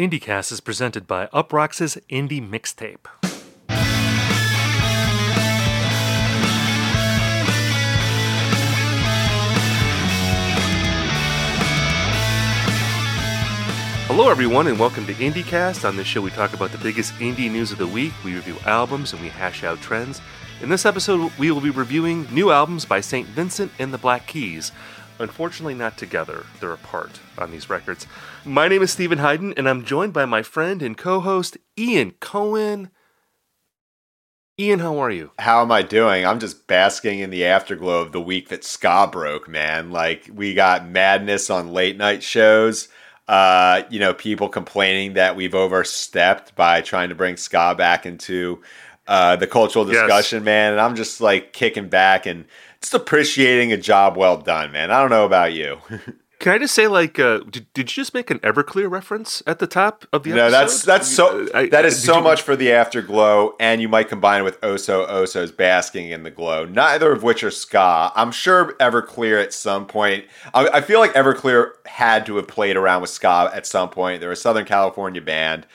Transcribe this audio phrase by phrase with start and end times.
[0.00, 3.04] IndieCast is presented by Uproxx's Indie Mixtape.
[14.06, 15.86] Hello, everyone, and welcome to IndieCast.
[15.86, 18.14] On this show, we talk about the biggest indie news of the week.
[18.24, 20.22] We review albums and we hash out trends.
[20.62, 23.28] In this episode, we will be reviewing new albums by St.
[23.28, 24.72] Vincent and the Black Keys.
[25.20, 26.46] Unfortunately, not together.
[26.60, 28.06] They're apart on these records.
[28.42, 32.12] My name is Steven Hyden, and I'm joined by my friend and co host, Ian
[32.20, 32.90] Cohen.
[34.58, 35.30] Ian, how are you?
[35.38, 36.24] How am I doing?
[36.24, 39.90] I'm just basking in the afterglow of the week that ska broke, man.
[39.90, 42.88] Like, we got madness on late night shows.
[43.28, 48.62] Uh, you know, people complaining that we've overstepped by trying to bring ska back into
[49.06, 50.44] uh, the cultural discussion, yes.
[50.44, 50.72] man.
[50.72, 52.46] And I'm just like kicking back and
[52.80, 54.90] just appreciating a job well done, man.
[54.90, 55.78] I don't know about you.
[56.40, 59.58] Can I just say, like, uh, did, did you just make an Everclear reference at
[59.58, 60.44] the top of the episode?
[60.46, 62.24] No, that's that's so I, that is so you...
[62.24, 66.30] much for the afterglow, and you might combine it with Oso Oso's basking in the
[66.30, 66.64] glow.
[66.64, 68.10] Neither of which are ska.
[68.16, 70.24] I'm sure Everclear at some point.
[70.54, 74.22] I, I feel like Everclear had to have played around with ska at some point.
[74.22, 75.66] They're a Southern California band,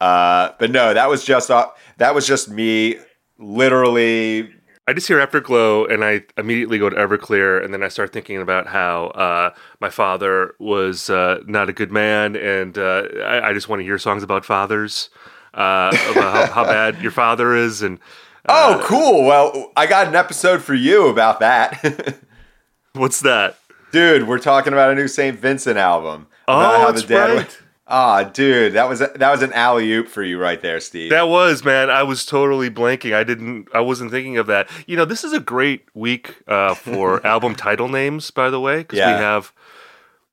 [0.00, 2.96] uh, but no, that was just uh, that was just me
[3.38, 4.54] literally
[4.86, 8.40] I just hear Afterglow and I immediately go to Everclear and then I start thinking
[8.40, 13.52] about how uh, my father was uh, not a good man and uh, I, I,
[13.54, 15.08] just want to hear songs about fathers,
[15.54, 17.98] uh, about how, how, bad your father is and.
[18.46, 19.24] Uh, oh, cool!
[19.24, 22.18] Well, I got an episode for you about that.
[22.92, 23.58] what's that,
[23.90, 24.28] dude?
[24.28, 26.26] We're talking about a new Saint Vincent album.
[26.46, 27.58] Oh, that's right.
[27.86, 30.80] Ah, oh, dude, that was a, that was an alley oop for you right there,
[30.80, 31.10] Steve.
[31.10, 31.90] That was, man.
[31.90, 33.14] I was totally blanking.
[33.14, 33.68] I didn't.
[33.74, 34.70] I wasn't thinking of that.
[34.86, 38.78] You know, this is a great week uh, for album title names, by the way,
[38.78, 39.14] because yeah.
[39.14, 39.52] we have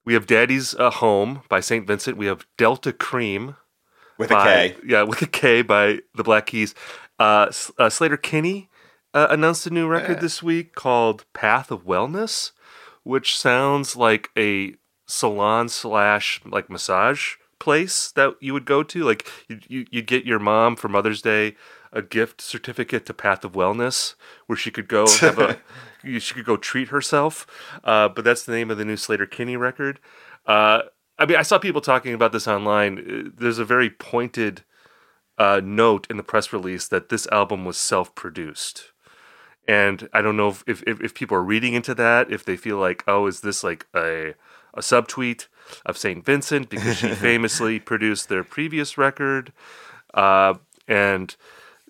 [0.06, 2.16] we have Daddy's uh, Home by Saint Vincent.
[2.16, 3.58] We have Delta Kream
[4.18, 4.78] with by, a K.
[4.86, 6.74] Yeah, with a K by the Black Keys.
[7.20, 8.70] Uh, uh Sleater-Kinney
[9.14, 10.22] uh, announced a new record yeah.
[10.22, 12.52] this week called Path of Wellness,
[13.04, 14.76] which sounds like a
[15.06, 19.04] salon slash like massage place that you would go to?
[19.04, 21.56] Like you you you'd get your mom for Mother's Day
[21.94, 24.16] a gift certificate to Path of Wellness
[24.48, 25.60] where she could go have a
[26.20, 27.46] she could go treat herself.
[27.84, 30.00] Uh, but that's the name of the new Sleater-Kinney record.
[30.46, 30.82] Uh,
[31.20, 32.98] I mean, I saw people talking about this online.
[32.98, 34.64] Uh, there's a very pointed
[35.38, 38.92] uh, note in the press release that this album was self-produced.
[39.68, 42.78] And I don't know if, if, if people are reading into that, if they feel
[42.78, 44.34] like, oh, is this like a
[44.74, 45.48] a subtweet
[45.86, 46.24] of St.
[46.26, 49.54] Vincent because she famously produced their previous record.
[50.14, 50.56] Uh,
[50.88, 51.36] and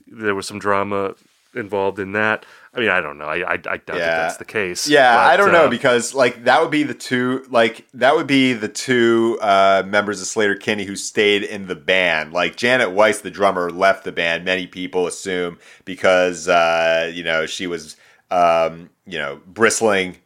[0.07, 1.15] there was some drama
[1.55, 2.45] involved in that.
[2.73, 3.25] I mean, I don't know.
[3.25, 3.97] I I, I doubt yeah.
[3.97, 4.87] that that's the case.
[4.87, 8.15] Yeah, but, I don't know uh, because like that would be the two like that
[8.15, 12.31] would be the two uh, members of Sleater-Kinney who stayed in the band.
[12.31, 14.45] Like Janet Weiss, the drummer, left the band.
[14.45, 17.97] Many people assume because uh, you know she was
[18.29, 20.17] um, you know bristling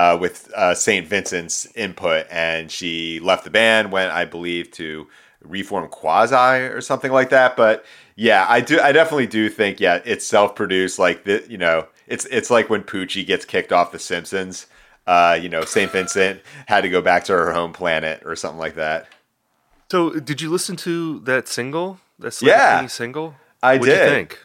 [0.00, 1.06] uh, with uh, St.
[1.06, 5.06] Vincent's input, and she left the band, went, I believe, to
[5.42, 7.54] reform Quasi or something like that.
[7.54, 7.84] But
[8.16, 10.98] yeah, I do, I definitely do think, yeah, it's self-produced.
[10.98, 14.66] Like the, you know, it's it's like when Poochie gets kicked off The Simpsons.
[15.06, 15.90] Uh, you know, St.
[15.90, 19.06] Vincent had to go back to her home planet or something like that.
[19.90, 21.98] So, did you listen to that single?
[22.18, 23.34] That yeah, single.
[23.62, 24.08] I What'd did.
[24.08, 24.38] think?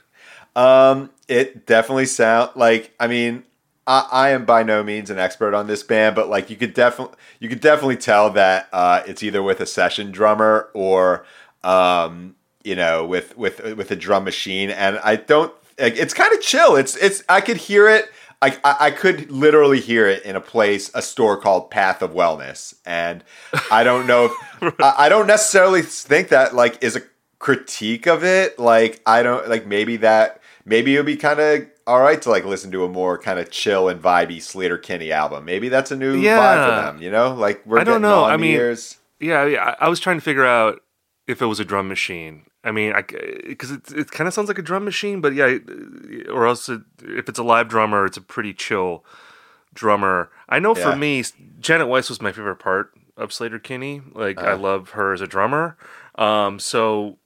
[0.56, 2.94] Um, it definitely sound like.
[3.00, 3.44] I mean,
[3.88, 6.74] I, I, am by no means an expert on this band, but like you could
[6.74, 11.26] definitely you could definitely tell that uh, it's either with a session drummer or
[11.64, 14.70] um, you know with with with a drum machine.
[14.70, 15.54] And I don't.
[15.78, 16.76] Like, it's kind of chill.
[16.76, 18.10] It's it's I could hear it.
[18.42, 22.76] I, I could literally hear it in a place, a store called Path of Wellness,
[22.86, 23.24] and
[23.72, 24.26] I don't know.
[24.62, 27.02] If, I, I don't necessarily think that like is a
[27.40, 28.60] critique of it.
[28.60, 32.30] Like I don't like maybe that maybe it would be kind of all right to
[32.30, 35.46] like listen to a more kind of chill and vibey Sleater-Kinney album.
[35.46, 36.40] Maybe that's a new yeah.
[36.40, 37.02] vibe for them.
[37.02, 38.24] You know, like we're I don't know.
[38.24, 38.98] I mean, years.
[39.20, 39.76] yeah, yeah.
[39.80, 40.82] I was trying to figure out
[41.28, 42.46] if it was a drum machine.
[42.64, 43.04] I mean, I
[43.48, 45.58] because it it kind of sounds like a drum machine, but yeah,
[46.30, 49.06] or else it, if it's a live drummer, it's a pretty chill
[49.74, 50.32] drummer.
[50.50, 50.92] I know yeah.
[50.92, 51.24] for me,
[51.60, 54.02] Janet Weiss was my favorite part of Sleater-Kinney.
[54.14, 54.64] Like uh I uh-huh.
[54.64, 55.78] love her as a drummer.
[56.16, 57.20] Um, so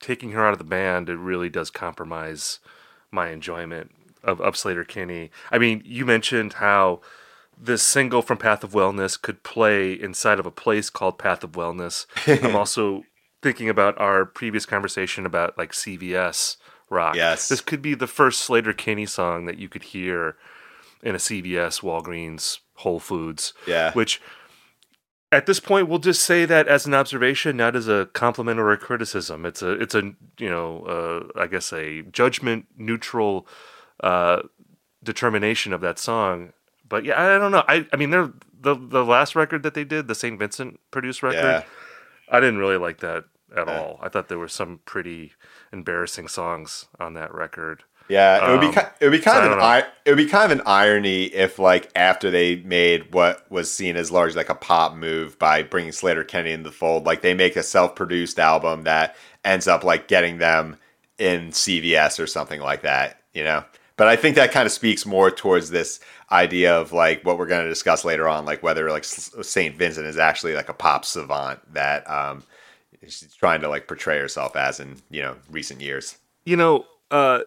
[0.00, 2.58] taking her out of the band, it really does compromise
[3.14, 3.90] my enjoyment
[4.22, 5.30] of, of Sleater-Kinney.
[5.50, 7.00] I mean, you mentioned how
[7.56, 11.52] this single from Path of Wellness could play inside of a place called Path of
[11.52, 12.06] Wellness.
[12.44, 13.04] I'm also
[13.42, 16.56] thinking about our previous conversation about like CVS
[16.90, 17.14] rock.
[17.14, 17.48] Yes.
[17.48, 20.36] This could be the first Sleater-Kinney song that you could hear
[21.02, 23.52] in a CVS, Walgreens, Whole Foods.
[23.66, 23.92] Yeah.
[23.92, 24.20] Which
[25.34, 28.70] at this point, we'll just say that as an observation, not as a compliment or
[28.72, 29.44] a criticism.
[29.44, 30.84] It's a it's a you know
[31.36, 33.46] uh, I guess a judgment neutral
[34.00, 34.42] uh,
[35.02, 36.52] determination of that song.
[36.88, 37.64] But yeah, I don't know.
[37.68, 40.38] I I mean, they're the the last record that they did, the St.
[40.38, 41.38] Vincent produced record.
[41.42, 41.62] Yeah.
[42.30, 43.78] I didn't really like that at Yeah.
[43.80, 43.98] all.
[44.02, 45.32] I thought there were some pretty
[45.72, 47.84] embarrassing songs on that record.
[48.08, 49.64] Yeah, it would be Um, ki- it would be kind so of an don't know.
[49.64, 53.72] I- it would be kind of an irony if like after they made what was
[53.72, 57.32] seen as largely like a pop move by bringing Sleater-Kinney in the fold, like they
[57.34, 60.76] make a self-produced album that ends up like getting them
[61.18, 63.64] in CVS or something like that, you know.
[63.96, 66.00] But I think that kind of speaks more towards this
[66.32, 70.06] idea of like what we're going to discuss later on, like whether like Saint Vincent
[70.06, 72.42] is actually like a pop savant that um,
[73.02, 76.18] she's trying to like portray herself as in you know recent years.
[76.44, 77.40] You know, uh,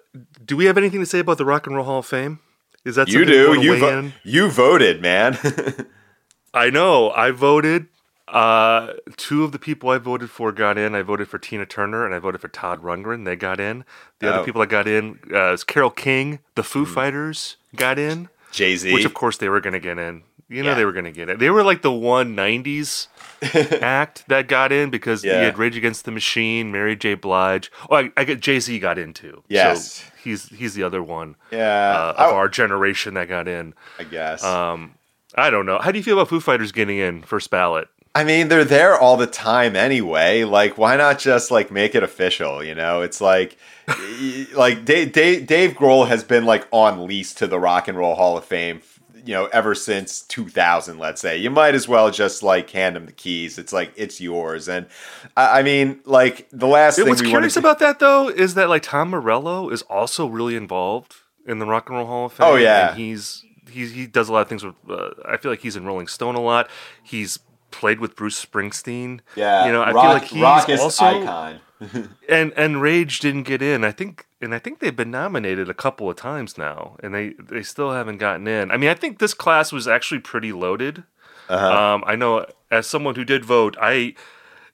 [0.45, 2.39] do we have anything to say about the Rock and Roll Hall of Fame?
[2.86, 3.59] Is that You do.
[3.62, 5.38] You vo- you voted, man.
[6.54, 7.12] I know.
[7.12, 7.88] I voted.
[8.27, 10.95] Uh, two of the people I voted for got in.
[10.95, 13.24] I voted for Tina Turner and I voted for Todd Rundgren.
[13.25, 13.86] They got in.
[14.19, 14.33] The Oh.
[14.33, 16.39] other people that got in uh, was Carole King.
[16.56, 18.94] The Foo Fighters got in, Jay Z.
[18.94, 20.24] which of course they were going to get in.
[20.49, 20.75] You know Yeah.
[20.75, 21.39] they were going to get it.
[21.39, 23.07] They were like the one '90s
[23.81, 25.41] act that got in because Yeah.
[25.41, 27.15] had Rage Against the Machine, Mary J.
[27.15, 27.71] Blige.
[27.89, 29.44] Oh, I, I get Jay Z got in too.
[29.49, 29.91] Yes.
[29.94, 33.73] so he's he's the other one yeah, uh, I, of our generation that got in.
[33.99, 34.44] I guess.
[34.44, 34.94] Um,
[35.35, 35.79] I don't know.
[35.79, 37.89] How do you feel about Foo Fighters getting in first ballot?
[38.15, 40.44] I mean, they're there all the time anyway.
[40.44, 42.63] Like, why not just like make it official?
[42.63, 43.57] You know, it's like,
[44.55, 48.15] like Dave, Dave, Dave Grohl has been like on lease to the Rock and Roll
[48.15, 48.81] Hall of Fame.
[49.27, 53.06] You know, ever since 2000, let's say, you might as well just like hand him
[53.06, 53.57] the keys.
[53.57, 54.68] It's like it's yours.
[54.69, 54.88] And
[55.35, 58.53] I, I mean, like the last thing What's we curious to- about that though is
[58.53, 61.15] that like Tom Morello is also really involved
[61.45, 62.47] in the Rock and Roll Hall of Fame.
[62.47, 62.89] Oh, yeah.
[62.91, 64.75] and he's he's he does a lot of things with.
[64.89, 66.69] Uh, I feel like he's in Rolling Stone a lot.
[67.03, 67.38] He's
[67.72, 69.22] played with Bruce Springsteen.
[69.36, 71.60] yeah, you know, I rock, feel like he's also icon.
[72.30, 73.84] and and Rage didn't get in.
[73.84, 77.34] I think and I think they've been nominated a couple of times now, and they
[77.40, 78.72] they still haven't gotten in.
[78.72, 81.04] I mean, I think this class was actually pretty loaded.
[81.50, 81.96] Uh-huh.
[81.96, 84.16] Um, I know as someone who did vote, I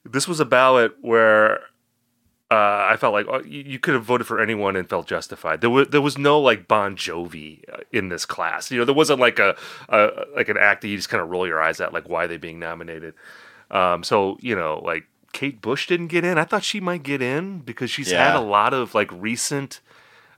[0.06, 1.62] this was a ballot where
[2.54, 5.62] uh, I felt like oh, you, you could have voted for anyone and felt justified.
[5.62, 8.70] There was there was no like Bon Jovi uh, in this class.
[8.70, 9.58] You know, there wasn't like a,
[9.90, 12.26] a like an act that you just kind of roll your eyes at, like why
[12.26, 13.16] are they being nominated.
[13.72, 16.38] Um, so you know, like Kate Bush didn't get in.
[16.38, 19.80] I thought she might get in because she's had a lot of like recent.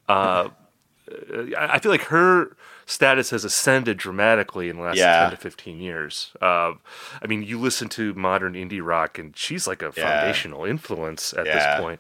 [0.08, 0.50] Uh,
[1.58, 5.22] I I feel like her status has ascended dramatically in the last Yeah.
[5.22, 6.32] 10 to 15 years.
[6.42, 6.74] Uh,
[7.22, 10.04] I mean, you listen to modern indie rock, and she's like a Yeah.
[10.20, 11.54] foundational influence at Yeah.
[11.56, 12.00] this point.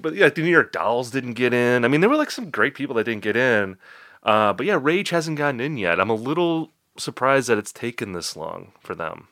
[0.00, 1.84] But yeah, the New York Dolls didn't get in.
[1.84, 3.76] I mean, there were like some great people that didn't get in.
[4.22, 5.98] Uh, but yeah, Rage hasn't gotten in yet.
[6.00, 9.28] I'm a little surprised that it's taken this long for them.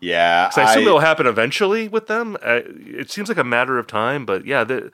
[0.00, 2.36] Yeah, I assume it'll happen eventually with them.
[2.42, 4.90] Uh, it seems like a matter of time, but yeah, the,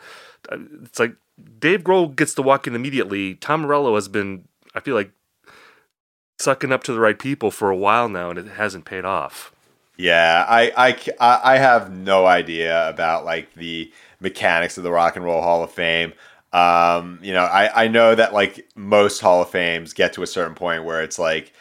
[0.52, 1.14] uh, it's like
[1.58, 3.34] Dave Grohl gets to walk in immediately.
[3.34, 4.44] Tom Morello has been,
[4.75, 5.12] I feel like,
[6.38, 9.52] sucking up to the right people for a while now, and it hasn't paid off.
[9.96, 10.72] Yeah, I,
[11.20, 15.62] I, I have no idea about like the mechanics of the Rock and Roll Hall
[15.62, 16.14] of Fame.
[16.52, 20.26] Um, you know, I, I know that like most Hall of Fames get to a
[20.26, 21.52] certain point where it's like,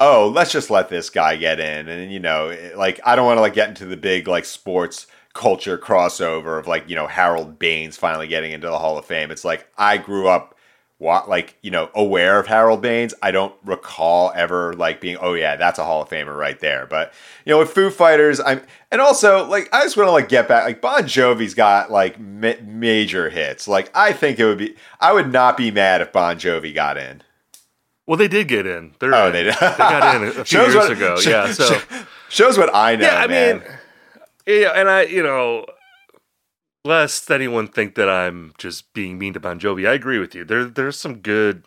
[0.00, 3.26] oh, let's just let this guy get in, and you know, it- like I don't
[3.26, 7.06] want to like get into the big like sports culture crossover of like you know
[7.06, 9.30] Harold Baines finally getting into the Hall of Fame.
[9.30, 10.53] It's like I grew up
[11.04, 13.14] wa- like you know aware of Harold Baines.
[13.22, 16.86] I don't recall ever like being oh yeah that's a Hall of Famer right there.
[16.86, 17.12] But
[17.44, 20.48] you know with Foo Fighters, I'm and also like I just want to like get
[20.48, 23.68] back like Bon Jovi's got like ma- major hits.
[23.68, 26.96] Like I think it would be I would not be mad if Bon Jovi got
[26.96, 27.22] in.
[28.06, 28.94] Well, they did get in.
[28.98, 29.32] They're Oh, in.
[29.32, 29.54] they did.
[29.54, 31.16] They got in a, few Shows years what- ago.
[31.24, 33.06] yeah, so sho- shows what I know.
[33.06, 33.58] yeah, I man.
[33.60, 33.68] mean,
[34.46, 35.64] yeah, and I, you know,
[36.84, 40.44] lest anyone think that I'm just being mean to Bon Jovi, I agree with you.
[40.44, 41.64] There, there's some good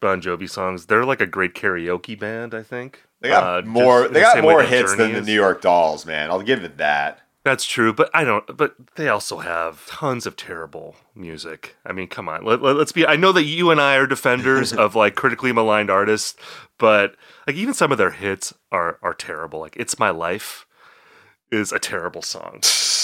[0.00, 0.86] Bon Jovi songs.
[0.86, 2.54] They're like a great karaoke band.
[2.54, 4.08] I think they got Uh, more.
[4.08, 5.22] They the got more hits than the.
[5.22, 6.30] New York Dolls, man.
[6.30, 7.20] I'll give it that.
[7.44, 8.56] That's true, but I don't.
[8.56, 11.76] But they also have tons of terrible music.
[11.86, 12.44] I mean, come on.
[12.44, 13.06] Let, us be.
[13.06, 16.36] I know that you and I are defenders of like critically maligned artists,
[16.76, 17.14] but
[17.46, 19.60] like even some of their hits are are terrible.
[19.60, 20.66] Like "It's My Life"
[21.50, 22.60] is a terrible song.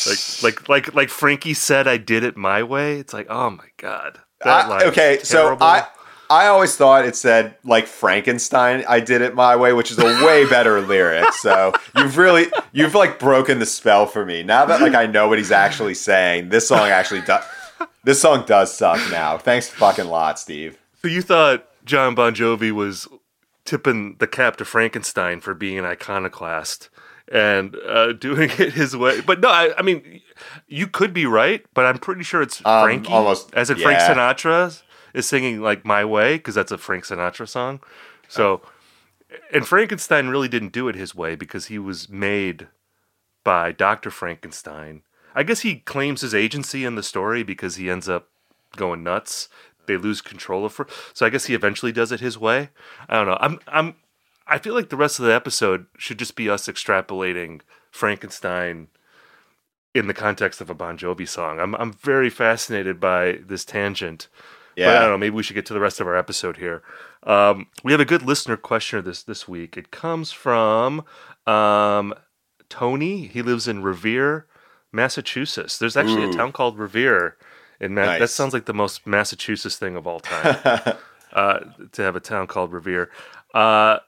[0.06, 3.66] like like like like Frankie said, "I did it my way." It's like, oh my
[3.76, 4.18] god.
[4.42, 5.56] That I- line is okay, so.
[5.60, 5.86] I
[6.30, 8.82] I always thought it said like Frankenstein.
[8.88, 11.32] I did it my way, which is a way better lyric.
[11.34, 14.42] So you've really you've like broken the spell for me.
[14.42, 17.44] Now that like I know what he's actually saying, this song actually does.
[18.04, 19.36] This song does suck now.
[19.38, 20.78] Thanks fucking lot, Steve.
[21.02, 23.06] So you thought John Bon Jovi was
[23.66, 26.88] tipping the cap to Frankenstein for being an iconoclast,
[27.34, 29.20] and uh, doing it his way.
[29.20, 30.22] But no, I, I, mean,
[30.68, 33.12] you could be right, but I'm pretty sure it's um, Frankie.
[33.12, 33.82] Almost as in yeah.
[33.82, 37.80] Frank Sinatra is singing like "My Way" because that's a Frank Sinatra song.
[38.28, 38.62] So,
[39.52, 42.68] and Frankenstein really didn't do it his way because he was made
[43.42, 45.02] by Doctor Frankenstein.
[45.34, 48.28] I guess he claims his agency in the story because he ends up
[48.76, 49.48] going nuts.
[49.86, 50.86] They lose control of her.
[51.12, 52.70] So I guess he eventually does it his way.
[53.08, 53.38] I don't know.
[53.40, 53.96] I'm I'm
[54.46, 57.60] I feel like the rest of the episode should just be us extrapolating
[57.90, 58.88] Frankenstein
[59.94, 61.60] in the context of a Bon Jovi song.
[61.60, 64.28] I'm I'm very fascinated by this tangent.
[64.76, 64.86] Yeah.
[64.88, 65.18] But I don't know.
[65.18, 66.82] Maybe we should get to the rest of our episode here.
[67.22, 69.76] Um, we have a good listener questioner this this week.
[69.76, 71.04] It comes from
[71.46, 72.12] um,
[72.68, 73.28] Tony.
[73.28, 74.46] He lives in Revere,
[74.92, 75.78] Massachusetts.
[75.78, 76.30] There's actually Ooh.
[76.30, 77.36] a town called Revere
[77.80, 78.18] in Ma- nice.
[78.18, 80.96] That sounds like the most Massachusetts thing of all time.
[81.32, 81.60] uh,
[81.92, 83.10] to have a town called Revere.
[83.54, 83.98] Uh,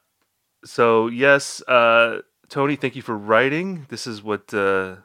[0.67, 3.87] so yes, uh, Tony, thank you for writing.
[3.89, 4.97] This is what uh,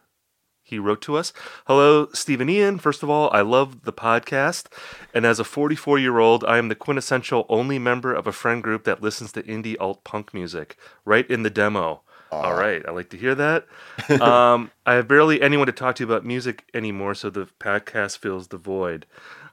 [0.63, 1.33] he wrote to us.
[1.67, 2.79] Hello, Stephen Ian.
[2.79, 4.67] First of all, I love the podcast,
[5.13, 8.61] and as a 44 year old, I am the quintessential only member of a friend
[8.61, 10.77] group that listens to indie alt punk music.
[11.05, 12.01] Right in the demo.
[12.31, 13.67] All right, I like to hear that.
[14.21, 18.47] um, I have barely anyone to talk to about music anymore, so the podcast fills
[18.47, 19.05] the void.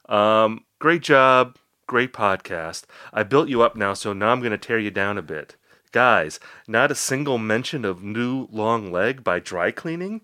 [0.09, 1.57] Um, great job,
[1.89, 2.85] great podcast.
[3.13, 5.57] I built you up now, so now I'm going to tear you down a bit.
[5.93, 10.23] Guys, not a single mention of New Long Leg by Dry Cleaning.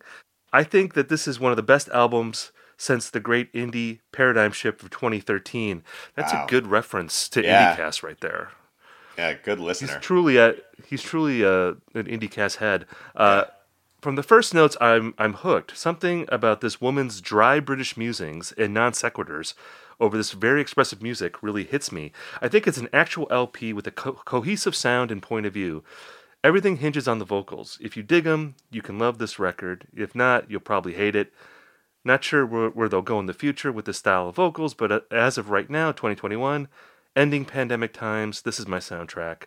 [0.52, 4.52] I think that this is one of the best albums since the great indie paradigm
[4.52, 5.82] shift of 2013.
[6.14, 6.44] That's wow.
[6.44, 7.76] a good reference to yeah.
[7.76, 8.50] IndieCast right there.
[9.16, 9.88] Yeah, good listener.
[9.88, 10.54] He's truly a
[10.86, 12.86] he's truly a, an IndieCast head.
[13.14, 13.44] Uh,
[14.00, 15.76] From the first notes, I'm I'm hooked.
[15.76, 19.54] Something about this woman's dry British musings and non sequiturs
[20.00, 22.12] over this very expressive music really hits me.
[22.40, 25.84] I think it's an actual LP with a co- cohesive sound and point of view.
[26.42, 27.78] Everything hinges on the vocals.
[27.80, 29.86] If you dig them, you can love this record.
[29.96, 31.32] If not, you'll probably hate it.
[32.04, 34.92] Not sure where, where they'll go in the future with this style of vocals, but
[34.92, 36.68] uh, as of right now, 2021,
[37.16, 39.44] ending pandemic times, this is my soundtrack.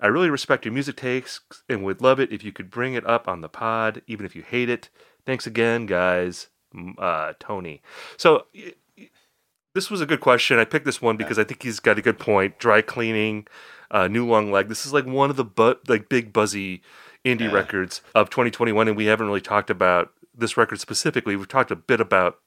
[0.00, 3.06] I really respect your music takes and would love it if you could bring it
[3.06, 4.90] up on the pod, even if you hate it.
[5.24, 6.48] Thanks again, guys.
[6.98, 7.80] Uh, Tony.
[8.16, 8.46] So
[9.74, 10.58] this was a good question.
[10.58, 12.58] I picked this one because I think he's got a good point.
[12.58, 13.46] Dry cleaning,
[13.90, 14.68] uh, new long leg.
[14.68, 16.80] This is like one of the bu- like big buzzy
[17.24, 17.52] indie yeah.
[17.52, 21.36] records of 2021, and we haven't really talked about this record specifically.
[21.36, 22.38] We've talked a bit about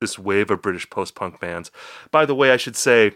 [0.00, 1.72] this wave of British post punk bands.
[2.12, 3.12] By the way, I should say,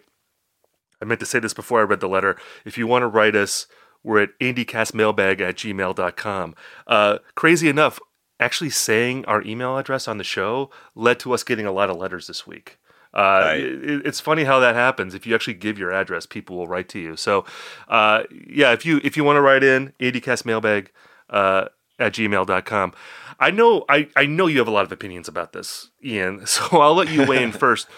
[1.00, 2.36] I meant to say this before I read the letter.
[2.64, 3.66] If you want to write us,
[4.02, 6.54] we're at indiecastmailbag at gmail.com.
[6.88, 8.00] Uh, crazy enough,
[8.40, 11.96] actually saying our email address on the show led to us getting a lot of
[11.96, 12.78] letters this week.
[13.14, 13.60] Uh, right.
[13.60, 15.14] it, it's funny how that happens.
[15.14, 17.16] If you actually give your address, people will write to you.
[17.16, 17.44] So,
[17.88, 20.88] uh, yeah, if you if you want to write in, indiecastmailbag
[21.30, 21.66] uh,
[21.98, 22.94] at gmail.com.
[23.40, 26.42] I know I, I know you have a lot of opinions about this, Ian.
[26.46, 27.88] So I'll let you weigh in first.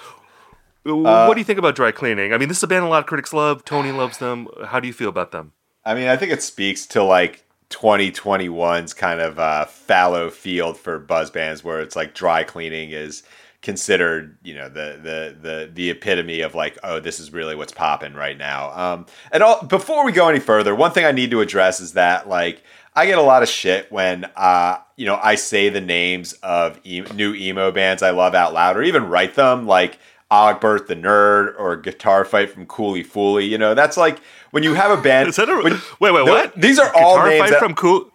[0.87, 2.33] Uh, what do you think about dry cleaning?
[2.33, 3.65] I mean, this is a band a lot of critics love.
[3.65, 4.49] Tony loves them.
[4.67, 5.53] How do you feel about them?
[5.85, 10.99] I mean, I think it speaks to like 2021's kind of uh, fallow field for
[10.99, 13.23] buzz bands, where it's like dry cleaning is
[13.65, 17.73] considered you know the the the the epitome of like oh this is really what's
[17.73, 21.31] popping right now um and all before we go any further one thing i need
[21.31, 22.63] to address is that like
[22.95, 26.79] i get a lot of shit when uh you know i say the names of
[26.85, 29.99] e- new emo bands i love out loud or even write them like
[30.31, 33.49] Ogbert the Nerd or Guitar Fight from Coolie Foolie.
[33.49, 34.19] You know, that's like
[34.51, 35.29] when you have a band.
[35.31, 36.57] Is that a, when, wait, wait, what?
[36.57, 38.11] These are all Guitar names Fight that, from Cool.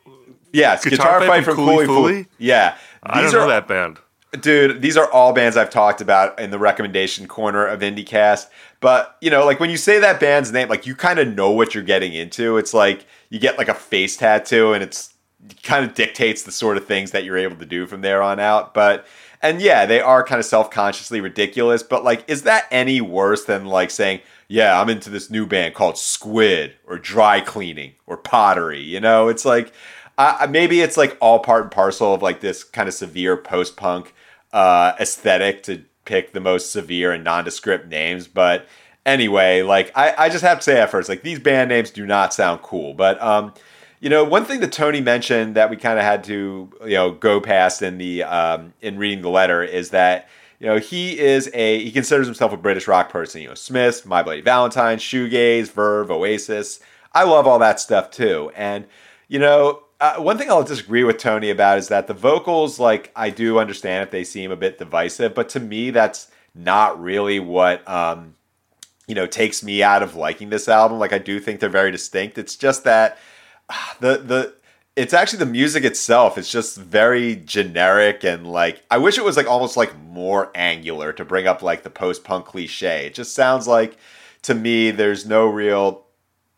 [0.52, 1.66] Yes, Guitar, Guitar Fight, Fight, from, from.
[1.66, 2.28] Foolie.
[2.40, 4.00] Yeah, these I don't are, know that band.
[4.32, 8.48] Dude, these are all bands I've talked about in the recommendation corner of IndieCast.
[8.80, 11.50] But, you know, like when you say that band's name, like you kind of know
[11.50, 12.58] what you're getting into.
[12.58, 15.14] It's like you get like a face tattoo and it's
[15.64, 18.40] kind of dictates the sort of things that you're able to do from there on
[18.40, 18.76] out.
[18.76, 19.08] But,
[19.42, 21.82] and yeah, they are kind of self consciously ridiculous.
[21.82, 25.74] But, like, is that any worse than like saying, yeah, I'm into this new band
[25.74, 28.82] called Squid or Dry Cleaning or Pottery?
[28.82, 29.74] You know, it's like,
[30.20, 33.78] uh, maybe it's like all part and parcel of like this kind of severe post
[33.78, 34.14] punk
[34.52, 38.28] uh, aesthetic to pick the most severe and nondescript names.
[38.28, 38.68] But
[39.06, 42.06] anyway, like I, I just have to say at first, like these band names do
[42.06, 42.94] not sound cool.
[42.94, 43.54] But um,
[44.02, 47.12] you know, one thing that Tony mentioned that we kind of had to you know
[47.12, 50.28] go past in the um, in reading the letter is that
[50.60, 53.42] you know he is a he considers himself a British rock person.
[53.42, 56.82] You know, Smiths, My Bloody Valentine, Shoegaze, Verve, Oasis.
[57.14, 58.86] I love all that stuff too, and
[59.30, 63.12] you know uh, one thing I'll disagree with Tony about is that the vocals, like,
[63.16, 67.40] I do understand if they seem a bit divisive, but to me, that's not really
[67.40, 68.36] what, um,
[69.08, 71.00] you know, takes me out of liking this album.
[71.00, 72.38] Like, I do think they're very distinct.
[72.38, 73.18] It's just that
[73.70, 74.54] uh, the the
[74.96, 76.38] it's actually the music itself.
[76.38, 81.14] It's just very generic and like I wish it was like almost like more angular
[81.14, 83.06] to bring up like the post punk cliche.
[83.06, 83.98] It just sounds like
[84.42, 86.06] to me there's no real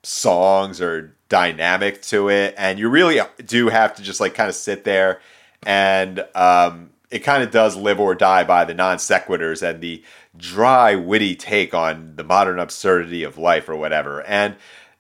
[0.02, 4.56] songs or dynamic to it, and you really do have to just like kind of
[4.56, 5.22] sit there
[5.64, 10.04] and um, it kind of does live or die by the non sequiturs and the
[10.36, 14.22] dry, witty take on the modern absurdity of life or whatever.
[14.24, 14.56] And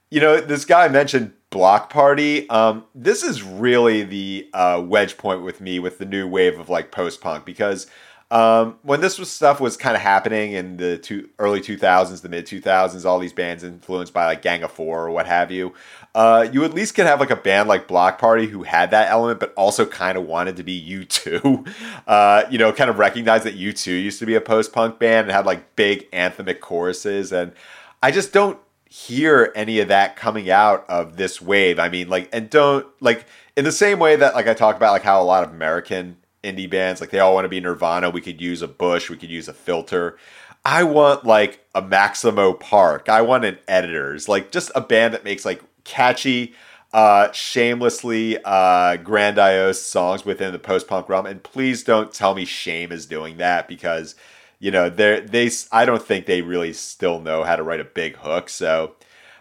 [0.09, 2.49] you know, this guy mentioned Bloc Party.
[2.49, 6.69] Um, this is really the uh, wedge point with me with the new wave of
[6.69, 7.87] like post punk because
[8.31, 12.29] um, when this was stuff was kind of happening in the two, early 2000s, the
[12.29, 15.73] mid 2000s, all these bands influenced by like Gang of Four or what have you,
[16.15, 19.11] uh, you at least could have like a band like Bloc Party who had that
[19.11, 21.67] element, but also kind of wanted to be U2.
[22.07, 25.27] Uh, you know, kind of recognized that U2 used to be a post punk band
[25.27, 27.31] and had like big anthemic choruses.
[27.31, 27.53] And
[28.01, 31.79] I just don't hear any of that coming out of this wave.
[31.79, 34.91] I mean, like, and don't like in the same way that like I talk about
[34.91, 38.09] like how a lot of American indie bands like they all want to be Nirvana.
[38.09, 39.09] We could use a Bush.
[39.09, 40.17] We could use a filter.
[40.63, 43.09] I want like a Maximo Park.
[43.09, 44.27] I want an Editors.
[44.29, 46.53] Like just a band that makes like catchy,
[46.93, 51.25] uh, shamelessly uh, grandiose songs within the post punk realm.
[51.25, 54.15] And please don't tell me Shame is doing that because
[54.61, 57.83] you know, they they I don't think they really still know how to write a
[57.83, 58.47] big hook.
[58.47, 58.95] So,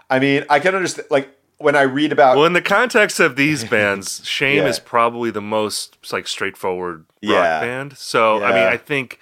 [0.08, 1.28] I mean, I can understand like
[1.60, 4.68] when I read about well, in the context of these bands, Shame yeah.
[4.68, 7.60] is probably the most like straightforward rock yeah.
[7.60, 7.96] band.
[7.98, 8.46] So, yeah.
[8.46, 9.20] I mean, I think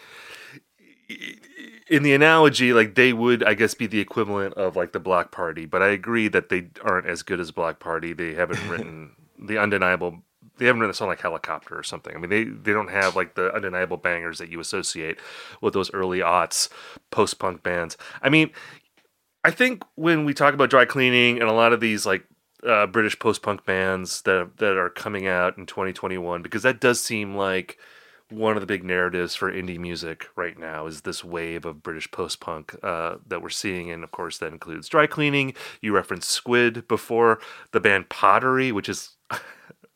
[1.88, 5.32] in the analogy, like they would, I guess, be the equivalent of like the Bloc
[5.32, 5.66] Party.
[5.66, 8.12] But I agree that they aren't as good as Bloc Party.
[8.12, 10.22] They haven't written the undeniable
[10.58, 12.14] they haven't written a song like Helicopter or something.
[12.14, 15.18] I mean, they, they don't have like the undeniable bangers that you associate
[15.60, 16.68] with those early aughts
[17.10, 17.96] post punk bands.
[18.22, 18.50] I mean,
[19.44, 22.24] I think when we talk about dry cleaning and a lot of these like
[22.66, 27.00] uh, British post punk bands that that are coming out in 2021, because that does
[27.00, 27.78] seem like
[28.30, 32.10] one of the big narratives for indie music right now is this wave of British
[32.10, 35.54] post punk uh, that we're seeing, and of course that includes dry cleaning.
[35.80, 37.40] You referenced Squid before,
[37.72, 39.16] the band Pottery, which is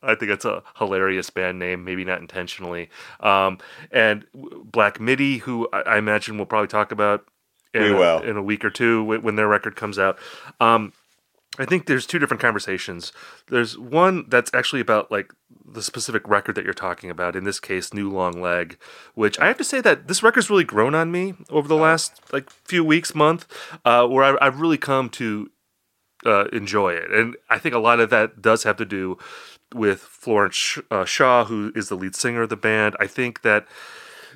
[0.03, 2.89] I think that's a hilarious band name, maybe not intentionally.
[3.21, 3.59] Um,
[3.91, 7.25] and Black Midi, who I, I, imagine we'll probably talk about
[7.73, 10.17] in, a, in a week or two when their record comes out.
[10.59, 10.93] Um,
[11.59, 13.13] I think there's two different conversations.
[13.47, 15.31] There's one that's actually about like
[15.63, 17.35] the specific record that you're talking about.
[17.35, 18.77] In this case, New Long Leg,
[19.13, 22.21] which I have to say that this record's really grown on me over the last
[22.33, 23.45] like few weeks, month,
[23.85, 25.51] uh, where I, have really come to
[26.25, 29.17] uh, enjoy it, and I think a lot of that does have to do
[29.75, 32.95] with Florence uh, Shaw, who is the lead singer of the band.
[32.99, 33.67] I think that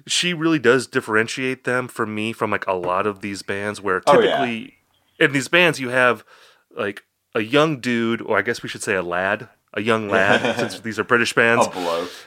[0.07, 3.99] she really does differentiate them from me from like a lot of these bands where
[3.99, 5.25] typically oh, yeah.
[5.25, 6.23] in these bands you have
[6.75, 7.03] like
[7.35, 10.79] a young dude, or I guess we should say a lad, a young lad, since
[10.79, 11.67] these are British bands,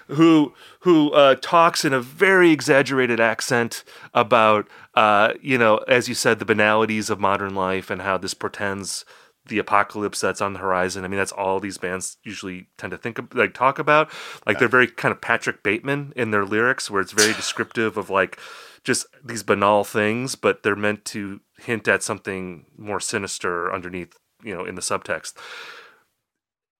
[0.08, 6.14] who who uh, talks in a very exaggerated accent about, uh, you know, as you
[6.14, 9.04] said, the banalities of modern life and how this portends
[9.46, 11.04] the apocalypse that's on the horizon.
[11.04, 14.10] I mean, that's all these bands usually tend to think of, like talk about.
[14.46, 14.60] Like yeah.
[14.60, 18.38] they're very kind of Patrick Bateman in their lyrics, where it's very descriptive of like
[18.84, 24.54] just these banal things, but they're meant to hint at something more sinister underneath, you
[24.54, 25.34] know, in the subtext.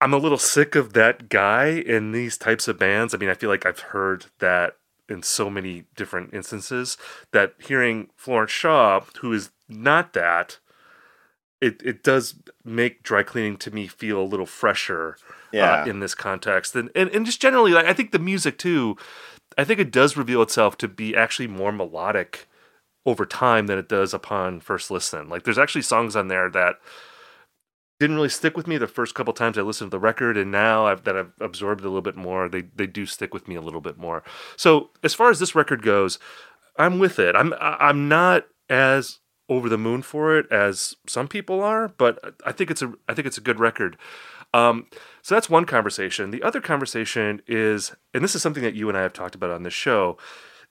[0.01, 3.15] I'm a little sick of that guy in these types of bands.
[3.15, 4.77] I mean, I feel like I've heard that
[5.11, 6.97] in so many different instances
[7.33, 10.59] that hearing Florence Shaw, who is not that,
[11.61, 15.83] it it does make dry cleaning to me feel a little fresher uh, yeah.
[15.83, 18.97] uh, in this context and, and and just generally like, i think the music too
[19.59, 22.49] i think it does reveal itself to be actually more melodic
[23.07, 26.77] over time than it does upon first listen like there's actually songs on there that
[28.01, 30.51] didn't really stick with me the first couple times I listened to the record, and
[30.51, 33.55] now I've, that I've absorbed a little bit more, they they do stick with me
[33.55, 34.25] a little bit more.
[34.57, 36.19] So as far as this record goes,
[36.79, 37.37] I'm with it.
[37.37, 39.20] I'm I'm not as
[39.51, 43.13] over the moon for it as some people are, but I think it's a I
[43.13, 43.99] think it's a good record.
[44.55, 44.87] Um,
[45.23, 46.31] so that's one conversation.
[46.31, 49.51] The other conversation is, and this is something that you and I have talked about
[49.51, 50.17] on this show,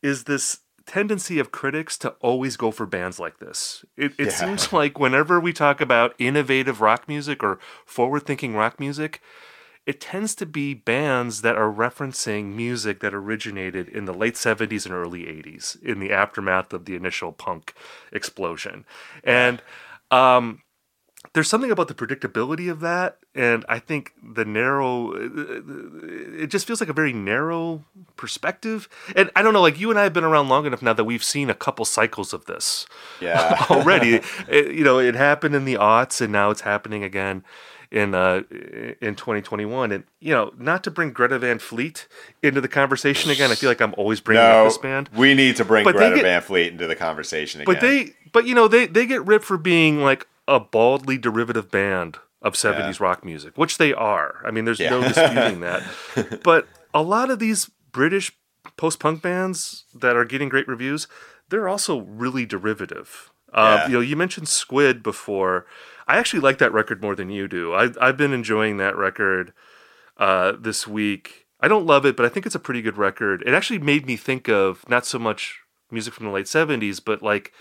[0.02, 3.86] is this tendency of critics to always go for bands like this.
[3.96, 4.30] It, it yeah.
[4.30, 9.22] seems like whenever we talk about innovative rock music or forward thinking rock music,
[9.89, 14.86] it tends to be bands that are referencing music that originated in the late 70s
[14.86, 17.73] and early 80s in the aftermath of the initial punk
[18.12, 18.86] explosion.
[19.23, 19.63] And
[20.12, 20.62] um,
[21.34, 23.17] there's something about the predictability of that.
[23.34, 27.84] And I think the narrow, it just feels like a very narrow
[28.15, 28.88] perspective.
[29.15, 31.06] And I don't know, like you and I have been around long enough now that
[31.06, 32.86] we've seen a couple cycles of this
[33.19, 33.65] yeah.
[33.71, 34.21] already.
[34.47, 37.43] it, you know, it happened in the aughts and now it's happening again
[37.91, 38.43] in uh,
[39.02, 39.91] in 2021.
[39.91, 42.08] And you know, not to bring Greta Van Fleet
[42.43, 43.52] into the conversation again.
[43.52, 45.10] I feel like I'm always bringing no, up this band.
[45.15, 47.73] We need to bring but Greta get, Van Fleet into the conversation again.
[47.73, 51.69] But they, but you know, they they get ripped for being like a baldly derivative
[51.69, 53.06] band of 70s yeah.
[53.06, 54.41] rock music, which they are.
[54.45, 54.89] I mean, there's yeah.
[54.89, 55.84] no disputing that.
[56.43, 58.32] But a lot of these British
[58.78, 61.08] post punk bands that are getting great reviews,
[61.49, 63.32] they're also really derivative.
[63.54, 65.65] Uh, You know, you mentioned Squid before.
[66.10, 67.76] I actually like that record more than you do.
[67.76, 69.54] I, I've been enjoying that record
[70.17, 71.45] uh, this week.
[71.62, 73.43] I don't love it, but I think it's a pretty good record.
[73.45, 75.60] It actually made me think of not so much
[75.91, 77.54] music from the late 70s, but like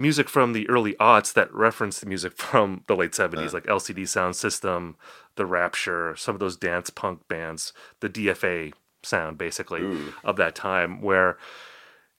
[0.00, 4.02] music from the early aughts that referenced the music from the late 70s, like LCD
[4.02, 4.96] Soundsystem,
[5.36, 8.72] The Rapture, some of those dance punk bands, the DFA
[9.04, 10.12] sound basically Ooh.
[10.24, 11.38] of that time, where,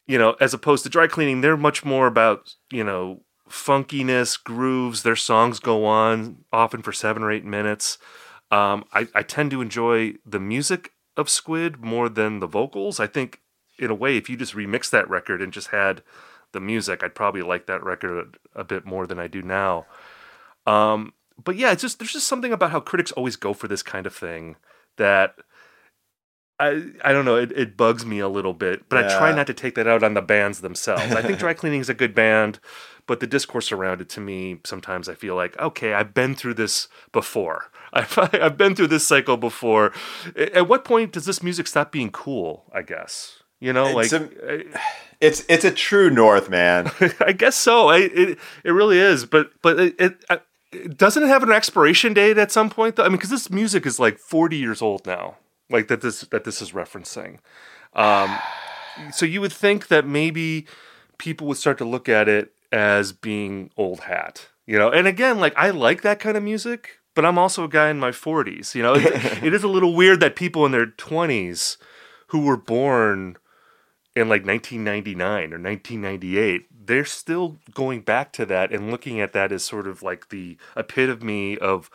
[0.07, 5.03] you know, as opposed to dry cleaning, they're much more about, you know, funkiness, grooves.
[5.03, 7.97] Their songs go on often for seven or eight minutes.
[8.51, 12.99] Um, I, I tend to enjoy the music of Squid more than the vocals.
[12.99, 13.41] I think,
[13.79, 16.03] in a way, if you just remix that record and just had
[16.51, 19.85] the music, I'd probably like that record a, a bit more than I do now.
[20.65, 23.83] Um, but yeah, it's just there's just something about how critics always go for this
[23.83, 24.55] kind of thing
[24.97, 25.35] that
[26.59, 29.15] I I don't know, it, it bugs me a little bit, but yeah.
[29.15, 31.13] I try not to take that out on the bands themselves.
[31.13, 32.59] I think Dry Cleaning is a good band,
[33.07, 36.55] but the discourse around it to me sometimes I feel like, okay, I've been through
[36.55, 37.71] this before.
[37.93, 39.93] I've I've been through this cycle before.
[40.35, 42.65] At what point does this music stop being cool?
[42.73, 44.11] I guess you know, like.
[45.21, 46.91] It's it's a true North, man.
[47.19, 47.87] I guess so.
[47.87, 50.25] I, it it really is, but but it, it,
[50.71, 53.03] it, doesn't it have an expiration date at some point though.
[53.03, 55.37] I mean, because this music is like forty years old now,
[55.69, 57.39] like that this that this is referencing.
[57.93, 58.37] Um,
[59.13, 60.67] so you would think that maybe
[61.17, 64.89] people would start to look at it as being old hat, you know.
[64.89, 67.99] And again, like I like that kind of music, but I'm also a guy in
[67.99, 68.75] my forties.
[68.75, 69.05] You know, it,
[69.43, 71.77] it is a little weird that people in their twenties
[72.27, 73.37] who were born
[74.15, 79.51] in like 1999 or 1998 they're still going back to that and looking at that
[79.51, 81.89] as sort of like the epitome of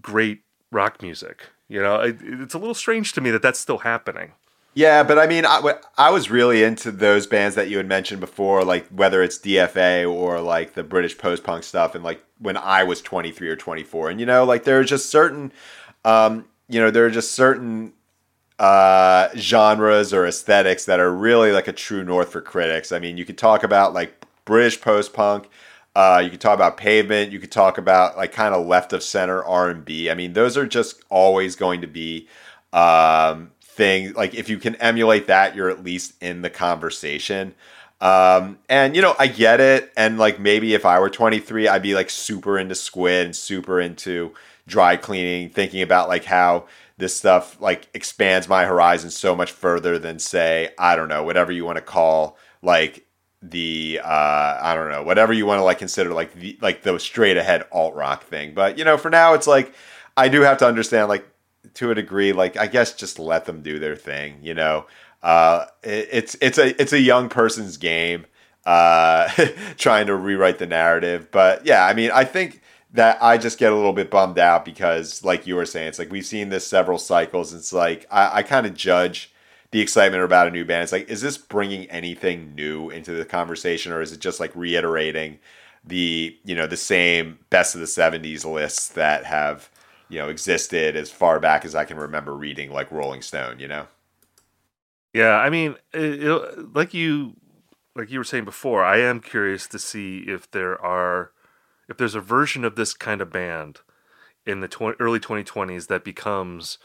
[0.00, 3.78] great rock music you know it, it's a little strange to me that that's still
[3.78, 4.32] happening
[4.74, 8.20] yeah but i mean I, I was really into those bands that you had mentioned
[8.20, 12.84] before like whether it's dfa or like the british post-punk stuff and like when i
[12.84, 15.52] was 23 or 24 and you know like there are just certain
[16.04, 17.92] um you know there are just certain
[18.58, 22.92] uh, genres or aesthetics that are really like a true north for critics.
[22.92, 25.48] I mean, you could talk about like British post punk.
[25.96, 27.32] Uh, you could talk about pavement.
[27.32, 30.10] You could talk about like kind of left of center R and B.
[30.10, 32.28] I mean, those are just always going to be
[32.72, 34.14] um, things.
[34.14, 37.54] Like if you can emulate that, you're at least in the conversation.
[38.00, 39.92] Um, and you know, I get it.
[39.96, 43.80] And like maybe if I were 23, I'd be like super into squid and super
[43.80, 44.34] into
[44.66, 49.98] dry cleaning, thinking about like how this stuff like expands my horizon so much further
[49.98, 53.04] than say I don't know whatever you want to call like
[53.42, 56.98] the uh I don't know whatever you want to like consider like the like the
[56.98, 58.54] straight ahead alt rock thing.
[58.54, 59.74] But you know, for now it's like
[60.16, 61.26] I do have to understand like
[61.74, 64.38] to a degree like I guess just let them do their thing.
[64.42, 64.86] You know,
[65.22, 68.26] uh, it, it's it's a it's a young person's game
[68.66, 69.28] uh
[69.76, 71.30] trying to rewrite the narrative.
[71.30, 72.60] But yeah, I mean I think
[72.94, 75.98] that I just get a little bit bummed out because, like you were saying, it's
[75.98, 77.52] like we've seen this several cycles.
[77.52, 79.32] It's like I, I kind of judge
[79.72, 80.84] the excitement about a new band.
[80.84, 84.54] It's like, is this bringing anything new into the conversation, or is it just like
[84.54, 85.40] reiterating
[85.84, 89.68] the you know the same best of the '70s lists that have
[90.08, 93.60] you know existed as far back as I can remember reading, like Rolling Stone?
[93.60, 93.86] You know.
[95.12, 97.34] Yeah, I mean, it, it, like you
[97.94, 101.30] like you were saying before, I am curious to see if there are
[101.88, 103.80] if there's a version of this kind of band
[104.46, 106.78] in the 20, early 2020s that becomes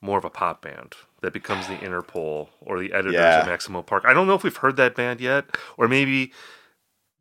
[0.00, 3.40] more of a pop band that becomes the Interpol or the editors yeah.
[3.40, 4.04] of Maximo Park.
[4.06, 5.44] I don't know if we've heard that band yet,
[5.76, 6.32] or maybe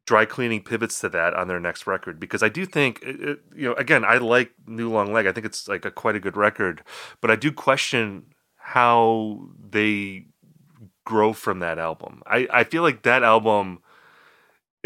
[0.08, 3.70] dry cleaning pivots to that on their next record because I do think it, you
[3.70, 6.36] know again I like New Long Leg I think it's like a quite a good
[6.36, 6.82] record
[7.22, 10.26] but I do question how they
[11.06, 13.82] grow from that album I, I feel like that album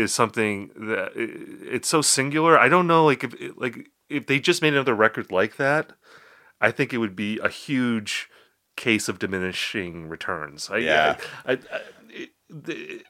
[0.01, 2.57] is something that it's so singular.
[2.57, 5.93] I don't know, like if like if they just made another record like that,
[6.60, 8.29] I think it would be a huge
[8.75, 10.69] case of diminishing returns.
[10.69, 11.17] I, yeah.
[11.45, 11.81] I, I,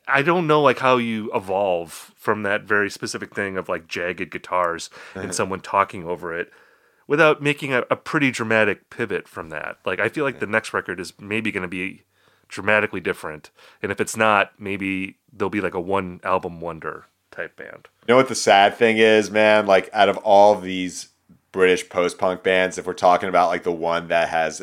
[0.07, 4.31] I, don't know like how you evolve from that very specific thing of like jagged
[4.31, 6.51] guitars and someone talking over it
[7.07, 9.77] without making a, a, pretty dramatic pivot from that.
[9.85, 12.03] Like I feel like the next record is maybe going to be
[12.47, 13.49] dramatically different.
[13.81, 17.87] And if it's not, maybe they'll be like a one album wonder type band.
[18.07, 19.65] You know what the sad thing is, man?
[19.65, 21.09] Like out of all these
[21.51, 24.61] British post punk bands, if we're talking about like the one that has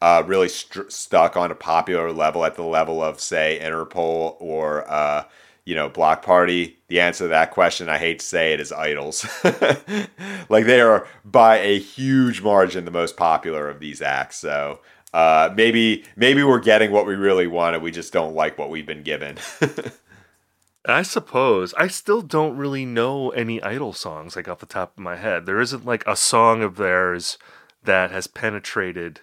[0.00, 4.88] uh, really st- stuck on a popular level at the level of say Interpol or
[4.90, 5.24] uh,
[5.64, 8.72] you know Bloc Party, the answer to that question, I hate to say it, is
[8.72, 9.26] Idles.
[10.48, 14.36] like they are by a huge margin the most popular of these acts.
[14.36, 14.80] So
[15.12, 17.82] uh, maybe maybe we're getting what we really wanted.
[17.82, 19.38] We just don't like what we've been given.
[20.86, 25.02] I suppose I still don't really know any Idol songs like off the top of
[25.02, 25.44] my head.
[25.44, 27.36] There isn't like a song of theirs
[27.84, 29.20] that has penetrated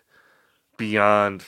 [0.77, 1.45] beyond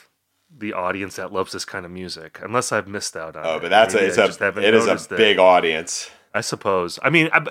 [0.55, 3.45] the audience that loves this kind of music, unless I've missed out on.
[3.45, 3.61] Oh, it.
[3.63, 5.17] but that's Maybe a, it's a it is a noticed it.
[5.17, 6.09] big audience.
[6.33, 6.99] I suppose.
[7.03, 7.45] I mean, I,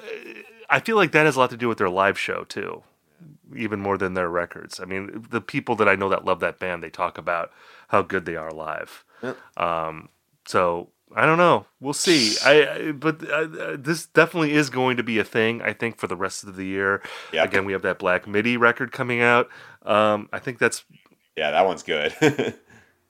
[0.71, 2.83] I feel like that has a lot to do with their live show too,
[3.55, 4.81] even more than their records.
[4.81, 7.53] I mean, the people that I know that love that band, they talk about
[7.89, 9.05] how good they are live.
[9.57, 10.09] Um,
[10.47, 11.67] so I don't know.
[11.81, 12.37] We'll see.
[12.45, 15.63] I, I but uh, uh, this definitely is going to be a thing.
[15.63, 17.03] I think for the rest of the year.
[17.33, 17.45] Yep.
[17.47, 19.49] Again, we have that Black MIDI record coming out.
[19.83, 20.85] Um, I think that's
[21.37, 22.15] Yeah, that one's good.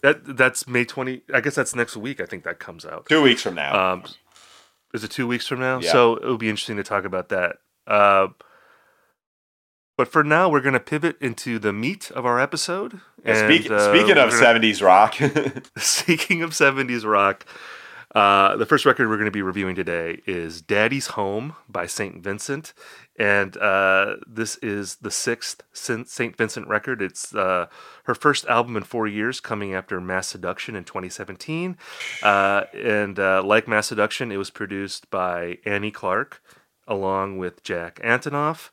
[0.02, 1.22] that that's May twenty.
[1.32, 2.20] I guess that's next week.
[2.20, 3.06] I think that comes out.
[3.06, 3.92] Two weeks from now.
[3.92, 4.04] Um,
[4.92, 5.78] is it two weeks from now?
[5.80, 5.92] Yeah.
[5.92, 7.56] So it'll be interesting to talk about that.
[7.86, 8.28] Uh,
[9.96, 13.00] but for now, we're going to pivot into the meat of our episode.
[13.24, 15.14] And, Speak, uh, speaking of gonna- 70s rock,
[15.78, 17.46] speaking of 70s rock,
[18.16, 22.24] uh, the first record we're going to be reviewing today is Daddy's Home by St.
[22.24, 22.72] Vincent.
[23.18, 26.35] And uh, this is the sixth St.
[26.35, 27.02] Vincent record.
[27.02, 27.66] It's uh,
[28.05, 31.76] her first album in four years, coming after Masseduction in 2017.
[32.22, 36.42] Uh, and uh, like Masseduction, it was produced by Annie Clark
[36.88, 38.70] along with Jack Antonoff.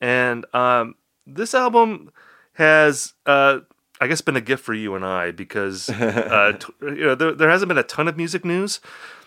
[0.00, 0.94] And um,
[1.26, 2.12] this album
[2.52, 3.60] has, uh,
[4.00, 7.32] I guess, been a gift for you and I because uh, t- you know there,
[7.32, 8.80] there hasn't been a ton of music news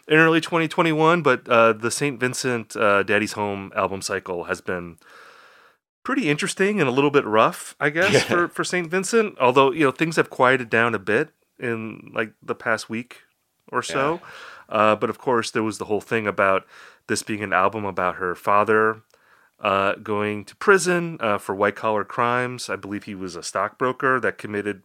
[0.07, 2.19] in early 2021, but uh, the St.
[2.19, 4.97] Vincent uh, Daddy's Home album cycle has been
[6.03, 8.89] pretty interesting and a little bit rough, I guess, for, for St.
[8.89, 9.37] Vincent.
[9.39, 13.23] Although you know things have quieted down a bit in like the past week
[13.71, 14.21] or so.
[14.69, 16.65] Uh, but of course, there was the whole thing about
[17.07, 19.01] this being an album about her father
[19.59, 22.69] uh, going to prison uh, for white collar crimes.
[22.69, 24.83] I believe he was a stockbroker that committed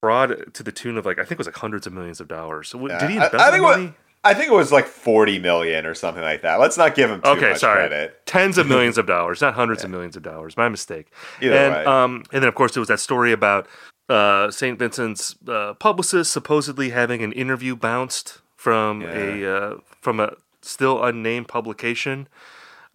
[0.00, 2.28] fraud to the tune of like I think it was like hundreds of millions of
[2.28, 2.68] dollars.
[2.68, 3.94] So w- did he I- invest I, that think what, money?
[4.24, 6.60] I think it was like 40 million or something like that.
[6.60, 8.24] Let's not give him too okay, much sorry, credit.
[8.24, 10.56] tens of millions of dollars, not hundreds of millions of dollars.
[10.56, 11.08] My mistake.
[11.40, 11.84] Either and way.
[11.84, 13.66] um, and then of course there was that story about
[14.08, 14.78] uh, St.
[14.78, 21.48] Vincent's uh, publicist supposedly having an interview bounced from a uh, from a still unnamed
[21.48, 22.28] publication.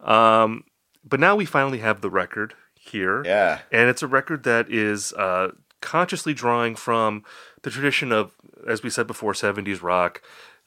[0.00, 0.64] Um,
[1.04, 3.22] but now we finally have the record here.
[3.24, 3.60] Yeah.
[3.72, 7.24] And it's a record that is uh, consciously drawing from
[7.62, 8.32] the tradition of,
[8.66, 10.22] as we said before, 70s rock.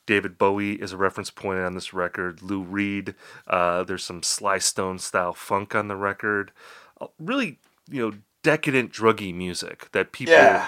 [0.08, 2.42] David Bowie is a reference point on this record.
[2.42, 3.14] Lou Reed.
[3.48, 6.52] Uh, there's some Sly Stone style funk on the record.
[7.00, 10.68] Uh, really, you know, decadent, druggy music that people Yeah.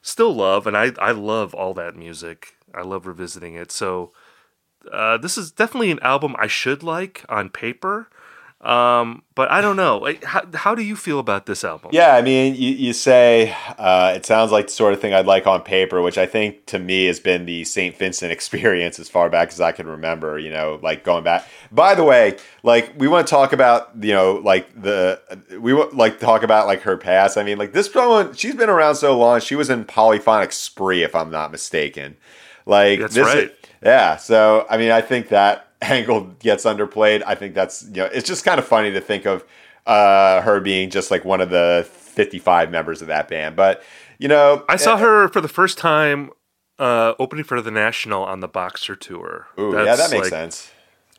[0.00, 0.66] still love.
[0.66, 2.54] And I, I love all that music.
[2.72, 3.72] I love revisiting it.
[3.72, 4.12] So
[4.90, 8.08] uh, this is definitely an album I should like on paper.
[8.62, 10.08] Um, but I don't know.
[10.22, 11.90] How, how do you feel about this album?
[11.92, 15.26] Yeah, I mean, you, you say uh, it sounds like the sort of thing I'd
[15.26, 17.96] like on paper, which I think to me has been the St.
[17.96, 21.48] Vincent experience as far back as I can remember, you know, like going back.
[21.72, 25.20] By the way, like we want to talk about, you know, like the,
[25.58, 27.36] we want like talk about like her past.
[27.36, 29.40] I mean, like this woman, she's been around so long.
[29.40, 32.16] She was in Polyphonic Spree, if I'm not mistaken.
[32.64, 33.52] Like, That's this right.
[33.82, 34.16] Yeah.
[34.16, 37.22] So, I mean, I think that angle gets underplayed.
[37.26, 39.44] I think that's, you know, it's just kind of funny to think of
[39.86, 43.56] uh, her being just like one of the 55 members of that band.
[43.56, 43.82] But,
[44.18, 46.30] you know, I saw her for the first time
[46.78, 49.46] uh, opening for the National on the Boxer tour.
[49.58, 50.70] Ooh, yeah, that makes like- sense.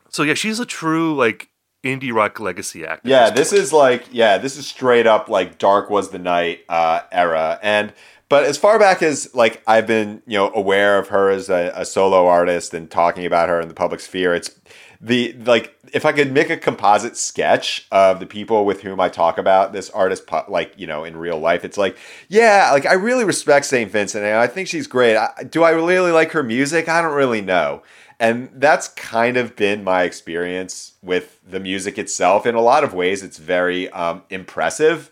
[0.09, 1.49] So yeah, she's a true like
[1.83, 3.05] indie rock legacy act.
[3.05, 3.61] Yeah, this this point.
[3.63, 7.93] is like yeah, this is straight up like Dark Was the Night uh, era, and
[8.33, 11.71] but as far back as like I've been you know aware of her as a,
[11.75, 14.49] a solo artist and talking about her in the public sphere, it's
[14.99, 19.09] the like if I could make a composite sketch of the people with whom I
[19.09, 21.95] talk about this artist, like you know in real life, it's like
[22.27, 25.15] yeah, like I really respect Saint Vincent and I think she's great.
[25.15, 26.89] I, do I really like her music?
[26.89, 27.83] I don't really know.
[28.19, 32.47] And that's kind of been my experience with the music itself.
[32.47, 35.11] In a lot of ways, it's very um, impressive.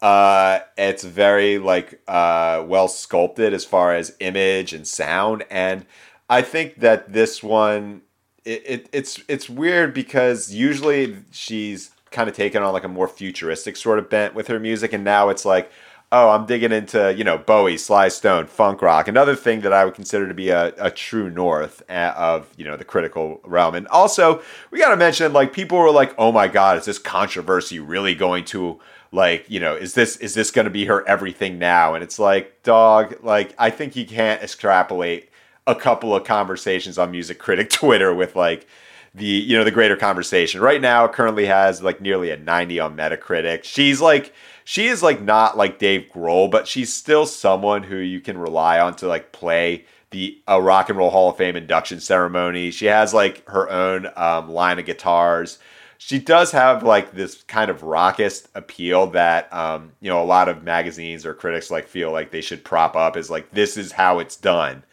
[0.00, 5.86] Uh, it's very like uh, well sculpted as far as image and sound, and
[6.30, 8.02] I think that this one,
[8.44, 13.08] it, it it's it's weird because usually she's kind of taken on like a more
[13.08, 15.70] futuristic sort of bent with her music, and now it's like
[16.10, 19.84] oh, I'm digging into, you know, Bowie, Sly Stone, funk rock, another thing that I
[19.84, 23.74] would consider to be a, a true north uh, of, you know, the critical realm.
[23.74, 26.98] And also, we got to mention, like, people were like, oh my God, is this
[26.98, 28.80] controversy really going to,
[29.12, 31.94] like, you know, is this, is this going to be her everything now?
[31.94, 35.30] And it's like, dog, like, I think you can't extrapolate
[35.66, 38.66] a couple of conversations on music critic Twitter with, like,
[39.14, 42.94] the you know the greater conversation right now currently has like nearly a 90 on
[42.94, 44.34] metacritic she's like
[44.68, 48.78] she is like not like Dave Grohl, but she's still someone who you can rely
[48.78, 52.70] on to like play the a Rock and Roll Hall of Fame induction ceremony.
[52.70, 55.58] She has like her own um, line of guitars.
[56.00, 60.48] She does have like this kind of raucous appeal that um, you know a lot
[60.48, 63.92] of magazines or critics like feel like they should prop up as like this is
[63.92, 64.84] how it's done.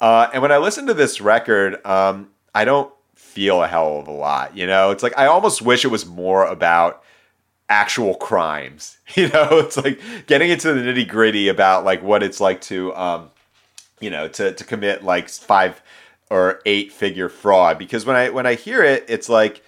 [0.00, 4.08] Uh, and when I listen to this record, um, I don't feel a hell of
[4.08, 4.56] a lot.
[4.56, 7.02] You know, it's like I almost wish it was more about
[7.68, 8.98] actual crimes.
[9.14, 12.94] You know, it's like getting into the nitty gritty about like what it's like to,
[12.96, 13.28] um,
[14.00, 15.82] you know, to to commit like five
[16.30, 17.76] or eight figure fraud.
[17.78, 19.62] Because when I when I hear it, it's like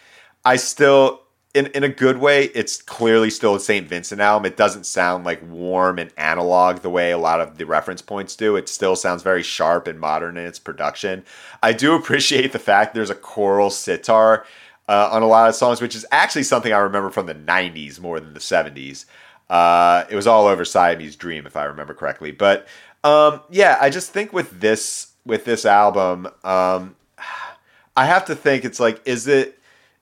[0.44, 1.20] I still.
[1.54, 3.86] In, in a good way, it's clearly still a St.
[3.86, 4.44] Vincent album.
[4.44, 8.34] It doesn't sound like warm and analog the way a lot of the reference points
[8.34, 8.56] do.
[8.56, 11.24] It still sounds very sharp and modern in its production.
[11.62, 14.44] I do appreciate the fact there's a coral sitar
[14.88, 18.00] uh, on a lot of songs, which is actually something I remember from the 90s
[18.00, 19.04] more than the 70s.
[19.48, 22.32] Uh, it was all over Siamese Dream, if I remember correctly.
[22.32, 22.66] But
[23.02, 26.96] um, yeah, I just think with this with this album, um,
[27.96, 29.58] I have to think it's like, is it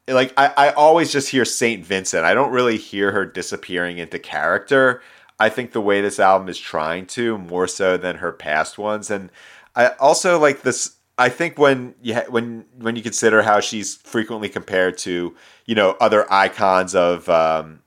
[0.09, 2.25] like I, I always just hear Saint Vincent.
[2.25, 5.03] I don't really hear her disappearing into character.
[5.39, 9.11] I think the way this album is trying to more so than her past ones,
[9.11, 9.31] and
[9.75, 13.97] I also like this I think when you ha- when when you consider how she's
[13.97, 15.37] frequently compared to
[15.67, 17.81] you know other icons of um,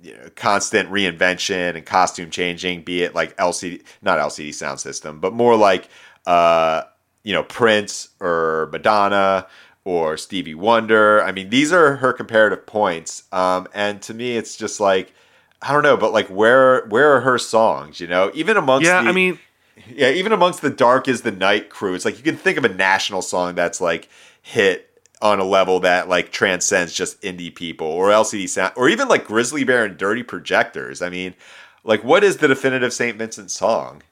[0.00, 5.32] you know, constant reinvention and costume changing, be it like LCD, not LCD Soundsystem, but
[5.32, 5.88] more like
[6.26, 6.82] uh,
[7.24, 9.46] you know Prince or Madonna
[9.88, 11.22] or Stevie Wonder.
[11.22, 15.14] I mean, these are her comparative points, um, and to me, it's just like
[15.62, 17.98] I don't know, but like where where are her songs?
[17.98, 19.38] You know, even amongst yeah, the, I mean
[19.88, 22.66] yeah, even amongst the dark is the night crew, it's like you can think of
[22.66, 24.10] a national song that's like
[24.42, 24.84] hit
[25.22, 29.26] on a level that like transcends just indie people or LCD sound or even like
[29.26, 31.00] Grizzly Bear and Dirty Projectors.
[31.00, 31.34] I mean,
[31.82, 33.16] like what is the definitive St.
[33.16, 34.02] Vincent song?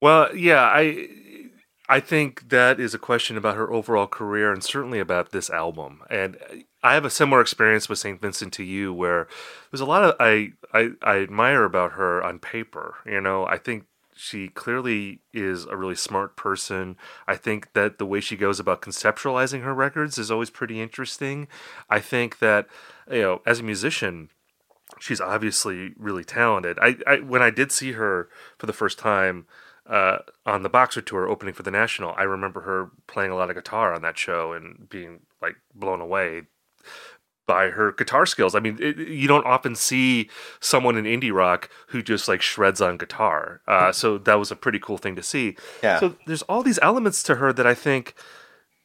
[0.00, 1.08] Well, yeah, I
[1.88, 6.02] I think that is a question about her overall career and certainly about this album.
[6.10, 6.36] And
[6.82, 8.20] I have a similar experience with St.
[8.20, 9.28] Vincent to you where
[9.70, 12.96] there's a lot of I, I I admire about her on paper.
[13.06, 13.84] You know, I think
[14.16, 16.96] she clearly is a really smart person.
[17.28, 21.48] I think that the way she goes about conceptualizing her records is always pretty interesting.
[21.90, 22.66] I think that,
[23.10, 24.30] you know, as a musician,
[24.98, 26.78] she's obviously really talented.
[26.80, 29.46] I, I when I did see her for the first time
[29.88, 33.50] uh, on the Boxer tour opening for the National, I remember her playing a lot
[33.50, 36.42] of guitar on that show and being like blown away
[37.46, 38.54] by her guitar skills.
[38.54, 40.28] I mean, it, you don't often see
[40.60, 43.60] someone in indie rock who just like shreds on guitar.
[43.68, 45.56] Uh, so that was a pretty cool thing to see.
[45.82, 46.00] Yeah.
[46.00, 48.14] So there's all these elements to her that I think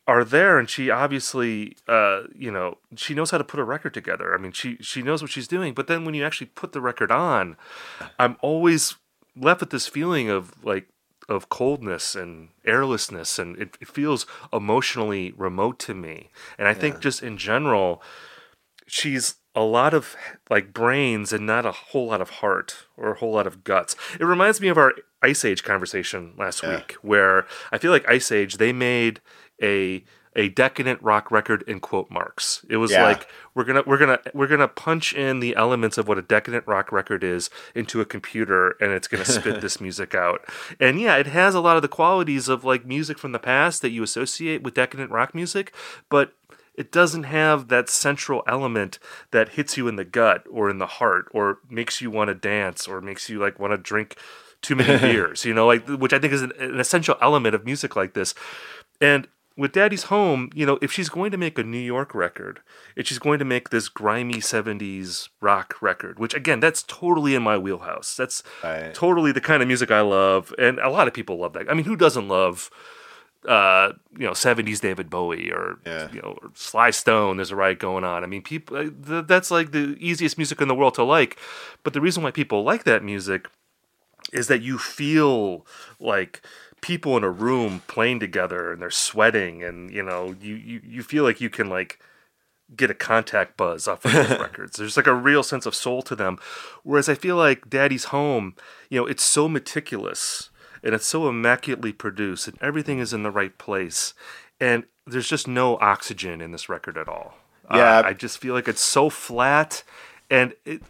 [0.08, 3.94] are there, and she obviously, uh, you know, she knows how to put a record
[3.94, 4.34] together.
[4.34, 5.74] I mean, she she knows what she's doing.
[5.74, 7.56] But then when you actually put the record on,
[8.20, 8.96] I'm always
[9.36, 10.88] left with this feeling of like
[11.30, 17.00] of coldness and airlessness and it, it feels emotionally remote to me and i think
[17.00, 18.02] just in general
[18.88, 20.15] she's a lot of
[20.50, 23.96] like brains and not a whole lot of heart or a whole lot of guts.
[24.20, 26.78] It reminds me of our Ice Age conversation last yeah.
[26.78, 29.22] week, where I feel like Ice Age they made
[29.62, 30.04] a
[30.36, 32.65] a decadent rock record in quote marks.
[32.70, 33.06] It was yeah.
[33.06, 36.65] like we're gonna we're gonna we're gonna punch in the elements of what a decadent
[36.67, 40.41] rock record is into a computer, and it's gonna spit this music out.
[40.80, 43.82] And yeah, it has a lot of the qualities of like music from the past
[43.82, 45.74] that you associate with decadent rock music,
[46.10, 46.34] but
[46.76, 48.98] it doesn't have that central element
[49.32, 52.36] that hits you in the gut or in the heart or makes you want to
[52.36, 54.15] dance or makes you like want to drink
[54.62, 57.65] too many beers, you know, like which I think is an, an, essential element of
[57.65, 58.34] music like this.
[59.02, 62.62] And with Daddy's Home, you know, if she's going to make a New York record,
[62.96, 67.43] if she's going to make this grimy 70s rock record, which again, that's totally in
[67.43, 68.16] my wheelhouse.
[68.16, 68.93] That's right.
[68.93, 70.54] totally the kind of music I love.
[70.58, 71.70] And a lot of people love that.
[71.70, 72.70] I mean, who doesn't love
[73.47, 76.12] uh, you know, seventies David Bowie or yeah.
[76.12, 77.38] you know, or Sly Stone.
[77.38, 78.24] There's a riot going on.
[78.24, 78.78] I mean, people.
[78.78, 81.39] Uh, that's like the easiest music in the world to like.
[81.84, 83.47] But the reason why people like that music
[84.32, 85.66] is that you feel
[85.99, 86.41] like
[86.82, 91.04] people in a room playing together and they're sweating and you know you you, you
[91.04, 92.00] feel like you can like
[92.76, 94.78] get a contact buzz off of those records.
[94.78, 96.38] There's like a real sense of soul to them.
[96.84, 98.56] Whereas I feel like Daddy's Home,
[98.90, 100.50] you know, it's so meticulous
[100.84, 104.14] and it's so immaculately produced and everything is in the right place.
[104.60, 107.36] And there's just no oxygen in this record at all.
[107.74, 108.00] Yeah.
[108.00, 109.84] Uh, I just feel like it's so flat
[110.30, 110.82] and it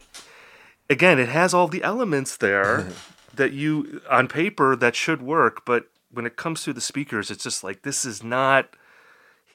[0.89, 2.89] again, it has all the elements there
[3.35, 7.43] that you on paper that should work, but when it comes to the speakers, it's
[7.43, 8.75] just like this is not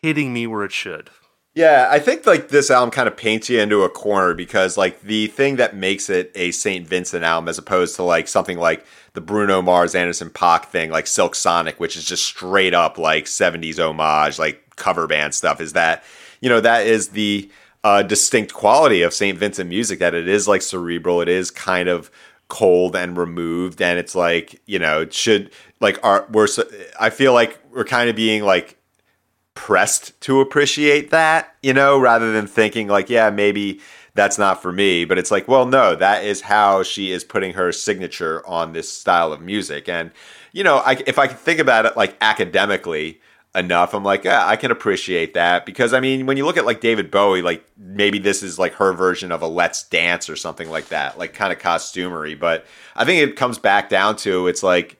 [0.02, 1.10] hitting me where it should.
[1.54, 5.00] Yeah, I think like this album kind of paints you into a corner because like
[5.00, 6.86] the thing that makes it a St.
[6.86, 11.06] Vincent album as opposed to like something like the Bruno Mars Anderson Paak thing like
[11.06, 15.72] Silk Sonic, which is just straight up like 70s homage, like cover band stuff, is
[15.72, 16.04] that
[16.42, 17.50] you know that is the
[17.82, 19.38] uh, distinct quality of St.
[19.38, 22.10] Vincent music that it is like cerebral, it is kind of
[22.48, 26.64] cold and removed, and it's like you know it should like our we're so,
[26.98, 28.76] I feel like we're kind of being like
[29.56, 33.80] pressed to appreciate that, you know, rather than thinking like, yeah, maybe
[34.14, 35.04] that's not for me.
[35.04, 38.92] But it's like, well, no, that is how she is putting her signature on this
[38.92, 39.88] style of music.
[39.88, 40.12] And,
[40.52, 43.20] you know, I, if I can think about it like academically
[43.56, 45.66] enough, I'm like, yeah, I can appreciate that.
[45.66, 48.74] Because, I mean, when you look at like David Bowie, like maybe this is like
[48.74, 52.38] her version of a Let's Dance or something like that, like kind of costumery.
[52.38, 54.98] But I think it comes back down to it's like,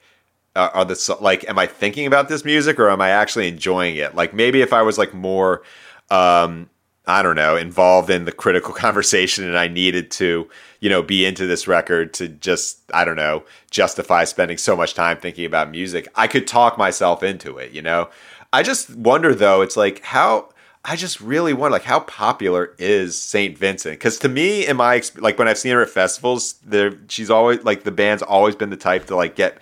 [0.57, 3.95] uh, are the like am i thinking about this music or am i actually enjoying
[3.95, 5.61] it like maybe if i was like more
[6.09, 6.67] um
[7.05, 10.49] i don't know involved in the critical conversation and i needed to
[10.79, 14.95] you know be into this record to just i don't know justify spending so much
[14.95, 18.09] time thinking about music i could talk myself into it you know
[18.53, 20.49] i just wonder though it's like how
[20.89, 23.95] I just really wonder, like, how popular is Saint Vincent?
[23.95, 27.61] Because to me, in my like, when I've seen her at festivals, there she's always
[27.65, 29.61] like the band's always been the type to like get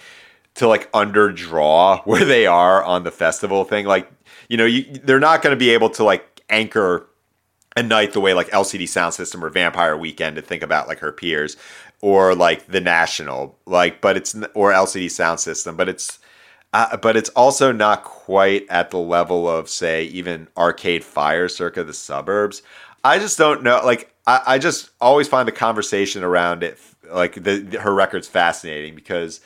[0.55, 3.87] to like underdraw where they are on the festival thing.
[3.87, 4.07] Like,
[4.49, 7.07] you know, you, they're not going to be able to like anchor
[7.75, 11.11] a night the way like LCD Soundsystem or Vampire Weekend to think about like her
[11.11, 11.57] peers
[12.01, 16.19] or like the National, like, but it's or LCD Soundsystem, but it's.
[16.75, 21.85] Uh, but it's also not quite at the level of, say, even Arcade Fire, circa
[21.85, 22.63] the suburbs.
[23.01, 23.79] I just don't know.
[23.85, 26.77] Like, I, I just always find the conversation around it,
[27.09, 29.39] like the, the her records, fascinating because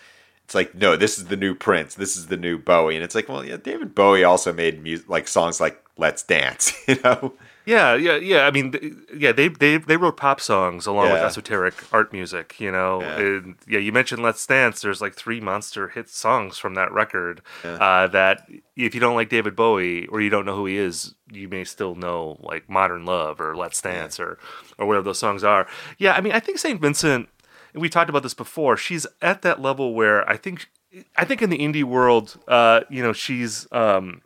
[0.46, 3.14] it's like no this is the new prince this is the new bowie and it's
[3.14, 7.32] like well yeah david bowie also made music like songs like let's dance you know
[7.70, 8.74] yeah yeah yeah i mean
[9.16, 11.14] yeah they they, they wrote pop songs along yeah.
[11.14, 13.18] with esoteric art music you know yeah.
[13.18, 17.42] And, yeah you mentioned let's dance there's like three monster hit songs from that record
[17.64, 17.74] yeah.
[17.74, 21.14] uh, that if you don't like david bowie or you don't know who he is
[21.32, 24.40] you may still know like modern love or let's dance or
[24.78, 25.68] or whatever those songs are
[26.00, 27.30] yeah i mean i think st vincent
[27.76, 28.78] we talked about this before.
[28.78, 30.70] She's at that level where I think
[31.16, 34.22] I think in the indie world, uh, you know, she's um,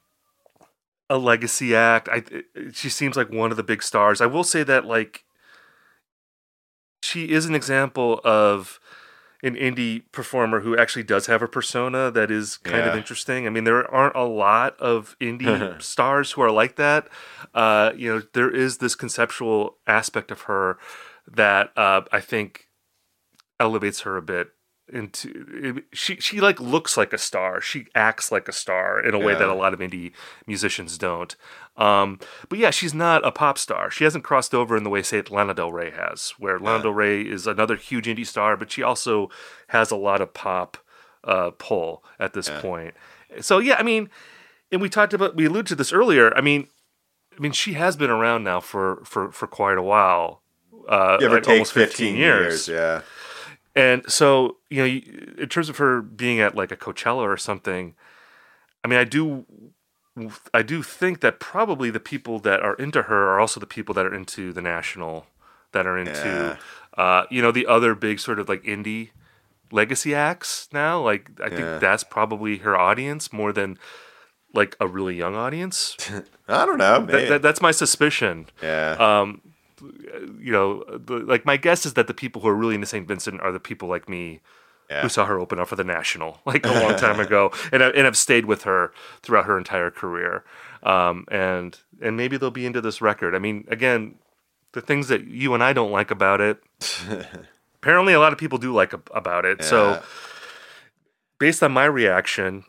[1.09, 2.09] a legacy act.
[2.09, 2.23] I
[2.71, 4.21] she seems like one of the big stars.
[4.21, 5.25] I will say that like
[7.01, 8.79] she is an example of
[9.43, 12.91] an indie performer who actually does have a persona that is kind yeah.
[12.91, 13.45] of interesting.
[13.45, 17.09] I mean, there aren't a lot of indie stars who are like that.
[17.53, 20.77] Uh, you know, there is this conceptual aspect of her
[21.27, 22.69] that uh, I think
[23.59, 24.51] elevates her a bit
[24.93, 29.19] into she she like looks like a star she acts like a star in a
[29.19, 29.25] yeah.
[29.25, 30.11] way that a lot of indie
[30.45, 31.35] musicians don't
[31.75, 35.01] um, but yeah she's not a pop star she hasn't crossed over in the way
[35.01, 36.65] say lana del rey has where yeah.
[36.65, 39.29] lana del rey is another huge indie star but she also
[39.69, 40.77] has a lot of pop
[41.23, 42.61] uh, pull at this yeah.
[42.61, 42.93] point
[43.41, 44.09] so yeah i mean
[44.71, 46.67] and we talked about we alluded to this earlier i mean
[47.35, 50.43] i mean she has been around now for for for quite a while
[50.87, 52.67] uh Give or like almost 15, 15 years.
[52.67, 53.01] years yeah
[53.75, 57.95] and so, you know, in terms of her being at like a Coachella or something,
[58.83, 59.45] I mean, I do
[60.53, 63.95] I do think that probably the people that are into her are also the people
[63.95, 65.25] that are into the national,
[65.71, 66.57] that are into,
[66.97, 67.03] yeah.
[67.03, 69.09] uh, you know, the other big sort of like indie
[69.71, 71.01] legacy acts now.
[71.01, 71.55] Like, I yeah.
[71.55, 73.79] think that's probably her audience more than
[74.53, 75.97] like a really young audience.
[76.47, 77.05] I don't know.
[77.07, 78.45] That, that, that's my suspicion.
[78.61, 78.95] Yeah.
[78.99, 79.41] Um,
[80.39, 83.07] you know, the, like my guess is that the people who are really into St.
[83.07, 84.41] Vincent are the people like me
[84.89, 85.01] yeah.
[85.01, 88.05] who saw her open up for the National like a long time ago, and and
[88.05, 90.43] have stayed with her throughout her entire career.
[90.83, 93.35] Um, and and maybe they'll be into this record.
[93.35, 94.15] I mean, again,
[94.73, 96.61] the things that you and I don't like about it,
[97.75, 99.59] apparently a lot of people do like about it.
[99.61, 99.65] Yeah.
[99.65, 100.03] So,
[101.39, 102.65] based on my reaction,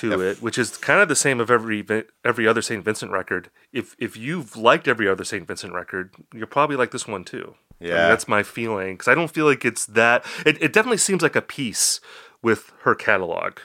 [0.00, 1.84] to it, which is kind of the same of every
[2.24, 3.50] every other Saint Vincent record.
[3.72, 7.54] If if you've liked every other Saint Vincent record, you're probably like this one too.
[7.80, 10.24] Yeah, I mean, that's my feeling because I don't feel like it's that.
[10.44, 12.00] It, it definitely seems like a piece
[12.42, 13.58] with her catalog.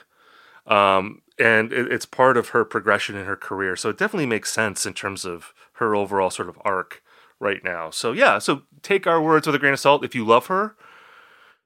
[0.65, 3.75] Um, and it, it's part of her progression in her career.
[3.75, 7.01] So it definitely makes sense in terms of her overall sort of arc
[7.39, 7.89] right now.
[7.89, 10.05] So yeah, so take our words with a grain of salt.
[10.05, 10.75] If you love her,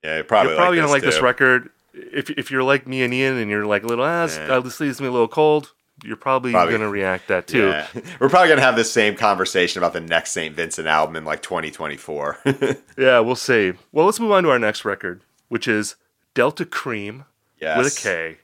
[0.04, 1.70] Yeah, you're probably, you're probably like gonna like this record.
[2.14, 4.56] If if you're like me and Ian and you're like a little, ah, this- Yeah.
[4.56, 5.74] uh, this leaves me a little cold.
[6.04, 6.74] You're probably, Probably.
[6.74, 7.70] gonna react that too.
[7.70, 7.88] Yeah.
[8.20, 10.56] We're probably gonna have this same conversation about the next St.
[10.56, 12.38] Vincent album in like 2024.
[12.98, 13.74] Yeah, we'll see.
[13.92, 15.96] Well, let's move on to our next record, which is
[16.36, 17.26] Delta Kream
[17.60, 17.78] yes.
[17.84, 18.38] with a K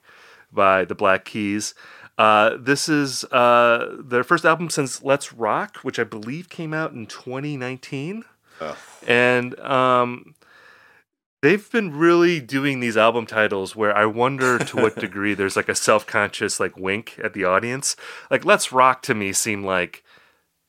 [0.52, 1.76] by the Black Keys.
[2.18, 6.92] Uh, this is uh, their first album since Let's Rock, which I believe came out
[6.92, 8.24] in 2019.
[8.62, 8.78] Ugh.
[9.08, 10.36] And um,
[11.44, 15.70] they've been really doing these album titles where I wonder to what degree there's like
[15.70, 17.96] a self conscious like wink at the audience.
[18.32, 20.04] Like Let's Rock to me seemed like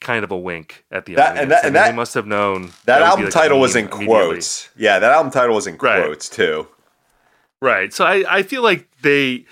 [0.01, 1.43] kind of a wink at the That- audience.
[1.43, 3.75] and that- I and mean, that- they must have known That, album like, title was
[3.77, 4.69] in quotes.
[4.77, 6.05] Yeah, that album title was in Right.
[6.05, 6.67] quotes too.
[7.63, 7.95] Right.
[7.95, 9.47] So I, I feel like they.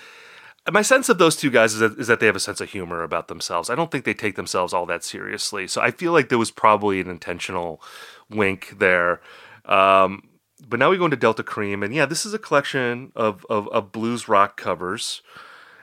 [0.71, 2.69] My sense of those two guys is that, is that they have a sense of
[2.69, 3.69] humor about themselves.
[3.69, 5.67] I don't think they take themselves all that seriously.
[5.67, 7.81] So I feel like there was probably an intentional
[8.29, 9.19] wink there.
[9.65, 10.23] Um,
[10.67, 13.67] but now we go into Delta Kream, and yeah, this is a collection of, of,
[13.69, 15.21] of blues rock covers.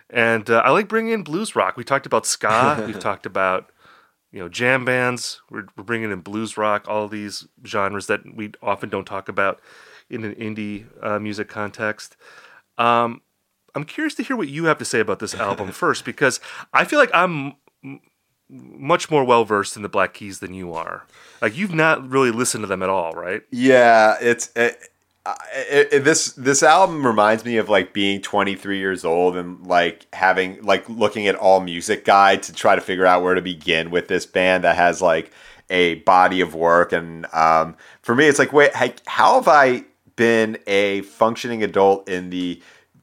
[0.08, 1.76] And uh, I like bringing in blues rock.
[1.76, 2.82] We talked about ska.
[2.86, 3.70] We've talked about
[4.32, 5.40] you know jam bands.
[5.50, 6.86] We're, we're bringing in blues rock.
[6.88, 9.60] All these genres that we often don't talk about
[10.08, 12.16] in an indie uh, music context.
[12.76, 13.22] Um,
[13.74, 16.40] I'm curious to hear what you have to say about this album first, because
[16.72, 17.54] I feel like I'm
[18.50, 21.04] much more well versed in the Black Keys than you are.
[21.40, 23.42] Like you've not really listened to them at all, right?
[23.50, 24.78] Yeah, it's it,
[25.54, 30.06] it, it- this this album reminds me of like being 23 years old and like
[30.12, 33.90] having like looking at all music guide to try to figure out where to begin
[33.90, 35.30] with this band that has like
[35.68, 38.72] a body of work and um, for me it's like wait
[39.06, 39.84] how have I
[40.16, 42.60] been a functioning adult in the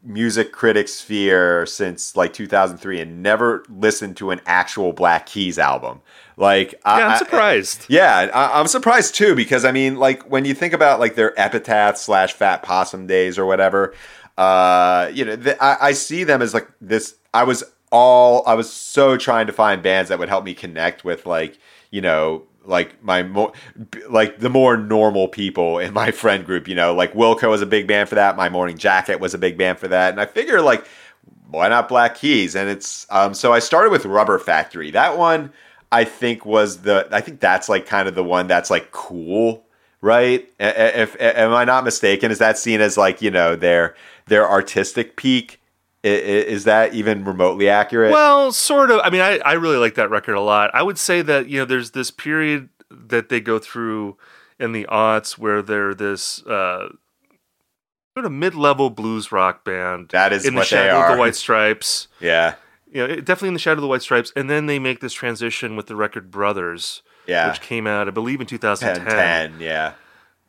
[0.08, 6.00] music critic sphere since like 2003 and never listened to an actual Black Keys album
[6.38, 7.86] like I- Yeah, I- I'm surprised.
[7.90, 11.38] yeah, I, I'm surprised too because I mean, like when you think about like their
[11.40, 13.94] epitaph slash fat possum days or whatever,
[14.38, 17.16] uh, you know, th- I, I see them as like this.
[17.34, 21.04] I was all I was so trying to find bands that would help me connect
[21.04, 21.58] with like
[21.92, 23.54] you know like my mo-
[23.92, 26.68] b- like the more normal people in my friend group.
[26.68, 28.36] You know, like Wilco was a big band for that.
[28.38, 30.86] My Morning Jacket was a big band for that, and I figure like
[31.50, 32.56] why not Black Keys?
[32.56, 34.92] And it's um, so I started with Rubber Factory.
[34.92, 35.52] That one
[35.92, 39.66] I think was the I think that's like kind of the one that's like cool,
[40.02, 40.48] right?
[40.60, 42.32] A- If, am I not mistaken?
[42.32, 43.96] Is that seen as like you know their
[44.28, 45.62] their artistic peak?
[46.04, 48.12] Is that even remotely accurate?
[48.12, 49.02] Well, sort of.
[49.04, 50.70] I mean, I, I really like that record a lot.
[50.74, 54.18] I would say that, you know, there's this period that they go through
[54.60, 56.90] in the aughts where they're this uh,
[58.14, 60.10] sort of mid level blues rock band.
[60.10, 62.08] That is in the shadow of the White Stripes.
[62.20, 62.56] yeah,
[62.92, 64.32] You know, definitely in the shadow of the White Stripes.
[64.36, 68.12] And then they make this transition with the record Brothers, yeah, which came out, I
[68.12, 69.94] believe, in 10, 2010, 10, yeah,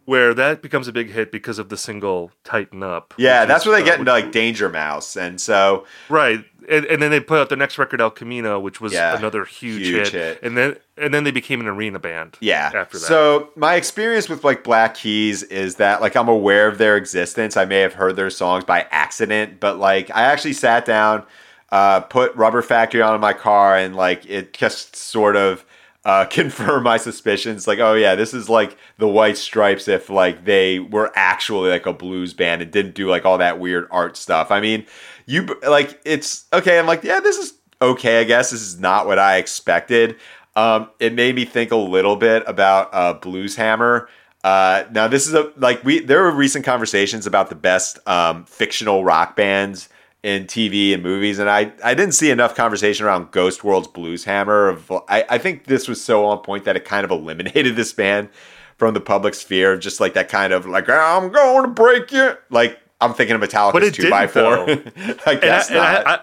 [0.08, 3.12] where that becomes a big hit because of the single Tighten Up.
[3.18, 3.44] yeah.
[3.44, 7.02] That's is, where they uh, get into like Danger Mouse, and so Right, and, and
[7.02, 10.08] then they put out their next record, El Camino, which was Yeah, another huge, huge
[10.08, 10.12] hit.
[10.12, 10.42] hit.
[10.42, 12.38] and then and then they became an arena band.
[12.40, 12.72] Yeah.
[12.74, 13.04] after that.
[13.06, 17.58] So my experience with like Black Keys is that like I'm aware of their existence.
[17.58, 21.22] I may have heard their songs by accident, but like I actually sat down,
[21.70, 25.66] uh, put Rubber Factory on in my car, and like it just sort of
[26.04, 27.66] uh, confirmed my suspicions.
[27.66, 31.86] Like, oh yeah, this is like the White Stripes if like they were actually like
[31.86, 34.50] a blues band and didn't do like all that weird art stuff.
[34.50, 34.86] I mean,
[35.26, 36.78] you like it's okay.
[36.78, 38.20] I'm like, yeah, this is okay.
[38.20, 40.16] I guess this is not what I expected.
[40.56, 44.08] Um, it made me think a little bit about uh, Blues Hammer.
[44.42, 48.44] Uh, now this is a like we there were recent conversations about the best um,
[48.44, 49.88] fictional rock bands
[50.22, 54.24] in TV and movies, and I I didn't see enough conversation around Ghost World's Blues
[54.24, 54.68] Hammer.
[54.68, 57.92] Of I, I think this was so on point that it kind of eliminated this
[57.92, 58.28] band
[58.76, 62.12] from the public sphere of just like that kind of like I'm going to break
[62.12, 62.36] you.
[62.50, 64.66] Like I'm thinking of Metallica's it two by four.
[64.66, 66.06] didn't, I And, I, guess and not.
[66.06, 66.20] I, I,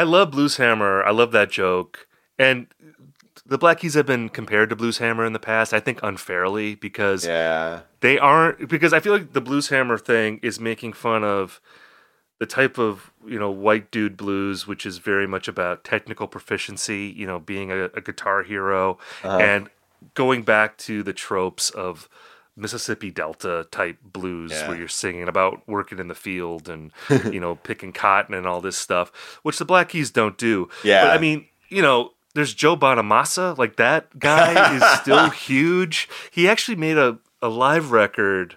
[0.00, 1.02] I love Blues Hammer.
[1.02, 2.06] I love that joke.
[2.38, 2.68] And
[3.44, 5.72] the Black Keys have been compared to Blues Hammer in the past.
[5.74, 7.80] I think unfairly because yeah.
[8.00, 8.68] they aren't.
[8.68, 11.60] Because I feel like the Blues Hammer thing is making fun of
[12.38, 17.12] the type of you know white dude blues, which is very much about technical proficiency.
[17.16, 19.38] You know, being a, a guitar hero Uh-huh.
[19.38, 19.68] and
[20.14, 22.08] going back to the tropes of
[22.56, 24.68] Mississippi Delta type blues Yeah.
[24.68, 26.92] where you're singing about working in the field and
[27.32, 29.10] you know picking cotton and all this stuff,
[29.42, 30.68] which the Black Keys don't do.
[30.84, 31.04] Yeah.
[31.04, 32.12] but I mean, you know.
[32.34, 36.08] There's Joe Bonamassa, like that guy is still huge.
[36.30, 38.56] He actually made a, a live record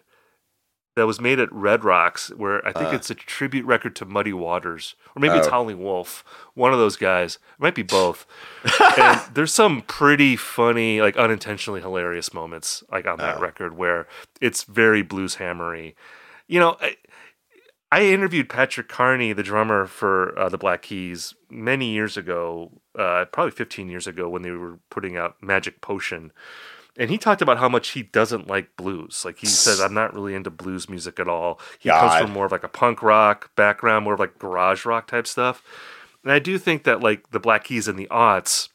[0.95, 2.95] that was made at Red Rocks, where I think Uh.
[2.95, 5.51] it's a tribute record to Muddy Waters, or maybe it's Oh.
[5.51, 6.23] Howling Wolf,
[6.53, 7.35] one of those guys.
[7.35, 8.25] It might be both.
[8.97, 13.41] and there's some pretty funny, like unintentionally hilarious moments, like on that Oh.
[13.41, 14.05] record, where
[14.41, 15.95] it's very blues hammery.
[16.47, 16.97] You know, I,
[17.93, 23.25] I interviewed Patrick Carney, the drummer for uh, the Black Keys, many years ago, uh,
[23.31, 26.31] probably 15 years ago, when they were putting out Magic Potion.
[26.97, 29.23] And he talked about how much he doesn't like blues.
[29.23, 31.59] Like he says, I'm not really into blues music at all.
[31.79, 35.07] He comes from more of like a punk rock background, more of like garage rock
[35.07, 35.63] type stuff.
[36.23, 38.69] And I do think that like the Black Keys and the aughts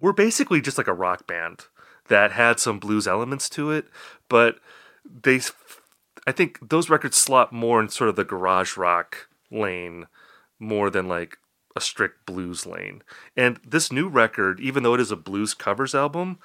[0.00, 1.66] were basically just like a rock band
[2.08, 3.86] that had some blues elements to it,
[4.28, 4.56] but
[5.04, 5.40] they,
[6.26, 10.06] I think those records slot more in sort of the garage rock lane
[10.58, 11.38] more than like
[11.76, 13.02] a strict blues lane.
[13.36, 16.38] And this new record, even though it is a blues covers album,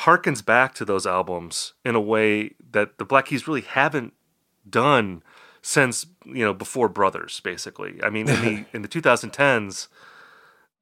[0.00, 4.12] harkens back to those albums in a way that the Black Keys really haven't
[4.68, 5.22] done
[5.62, 7.40] since you know before Brothers.
[7.40, 9.88] Basically, I mean, in the in the 2010s,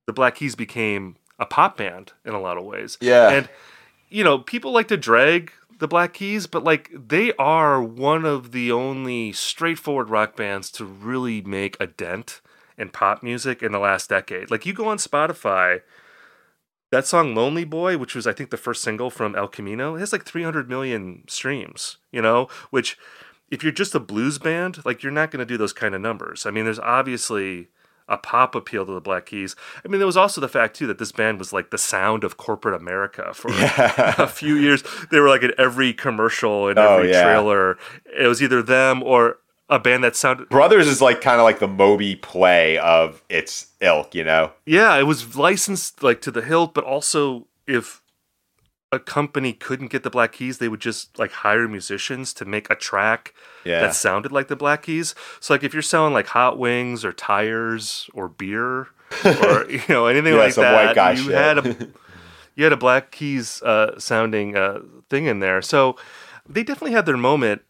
[0.07, 2.97] the Black Keys became a pop band in a lot of ways.
[3.01, 3.31] Yeah.
[3.31, 3.49] and
[4.09, 8.53] you know, people like to drag the Black Keys, but like they are one of
[8.53, 12.41] the only straightforward rock bands to really make a dent
[12.79, 14.51] in pop music in the last decade.
[14.51, 15.81] Like you go on Spotify,
[16.97, 20.01] that song Lonely Boy, which was I think the first single from El Camino, it
[20.01, 22.97] has like 300 million streams, you know, which
[23.51, 26.01] if you're just a blues band, like you're not going to do those kind of
[26.01, 26.47] numbers.
[26.47, 27.69] I mean, there's obviously
[28.09, 29.55] a pop appeal to the Black Keys.
[29.85, 32.25] I mean, there was also the fact too that this band was like the sound
[32.25, 34.83] of corporate America for a few years.
[35.11, 37.25] They were like in every commercial and Oh, every yeah.
[37.25, 37.77] trailer.
[38.19, 39.39] It was either them or
[39.69, 43.67] a band that sounded Brothers is like kind of like the Moby play of its
[43.81, 44.53] ilk, you know?
[44.65, 48.03] Yeah, it was licensed like to the hilt, but also if
[48.93, 52.71] a company couldn't get the Black Keys, they would just like hire musicians to make
[52.71, 53.81] a track Yeah.
[53.81, 55.15] that sounded like the Black Keys.
[55.41, 58.89] So like if you're selling like hot wings or tires or beer
[59.25, 61.35] or you know anything Yeah, like that, you shit.
[61.35, 61.89] had a
[62.55, 65.61] you had a Black Keys uh, sounding uh, thing in there.
[65.61, 65.97] So
[66.49, 67.63] they definitely had their moment.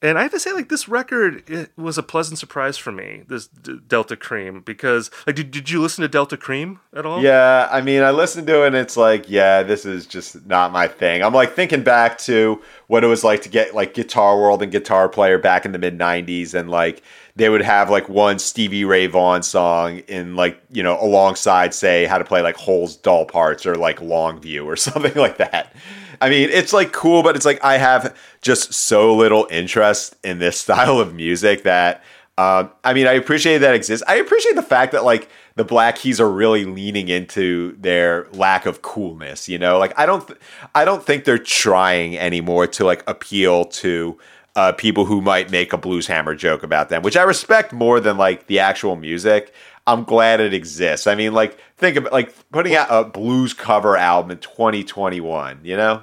[0.00, 3.24] And I have to say, like this record, it was a pleasant surprise for me.
[3.26, 7.20] This D- Delta Kream, because like, did, did you listen to Delta Kream at all?
[7.20, 10.70] Yeah, I mean, I listened to it and it's like, yeah, this is just not
[10.70, 11.24] my thing.
[11.24, 14.70] I'm like thinking back to what it was like to get like Guitar World and
[14.70, 17.02] Guitar Player back in the mid 90s and like
[17.34, 22.04] they would have like one Stevie Ray Vaughan song in like, you know, alongside say
[22.04, 25.74] how to play like Hole's Doll Parts or like Longview or something like that.
[26.20, 30.38] I mean, it's like cool, but it's like I have just so little interest in
[30.38, 32.02] this style of music that
[32.38, 34.04] um, I mean, I appreciate that exists.
[34.06, 38.64] I appreciate the fact that like the Black Keys are really leaning into their lack
[38.64, 39.48] of coolness.
[39.48, 40.38] You know, like I don't, th-
[40.72, 44.16] I don't think they're trying anymore to like appeal to
[44.54, 47.98] uh, people who might make a blues hammer joke about them, which I respect more
[47.98, 49.52] than like the actual music.
[49.88, 51.08] I'm glad it exists.
[51.08, 55.58] I mean, like think about like putting out a blues cover album in 2021.
[55.64, 56.02] You know?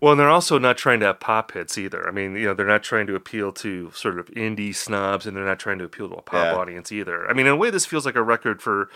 [0.00, 2.06] Well, and they're also not trying to have pop hits either.
[2.06, 5.36] I mean, you know, they're not trying to appeal to sort of indie snobs, and
[5.36, 6.54] they're not trying to appeal to a pop Yeah.
[6.54, 7.28] audience either.
[7.28, 8.90] I mean, in a way, this feels like a record for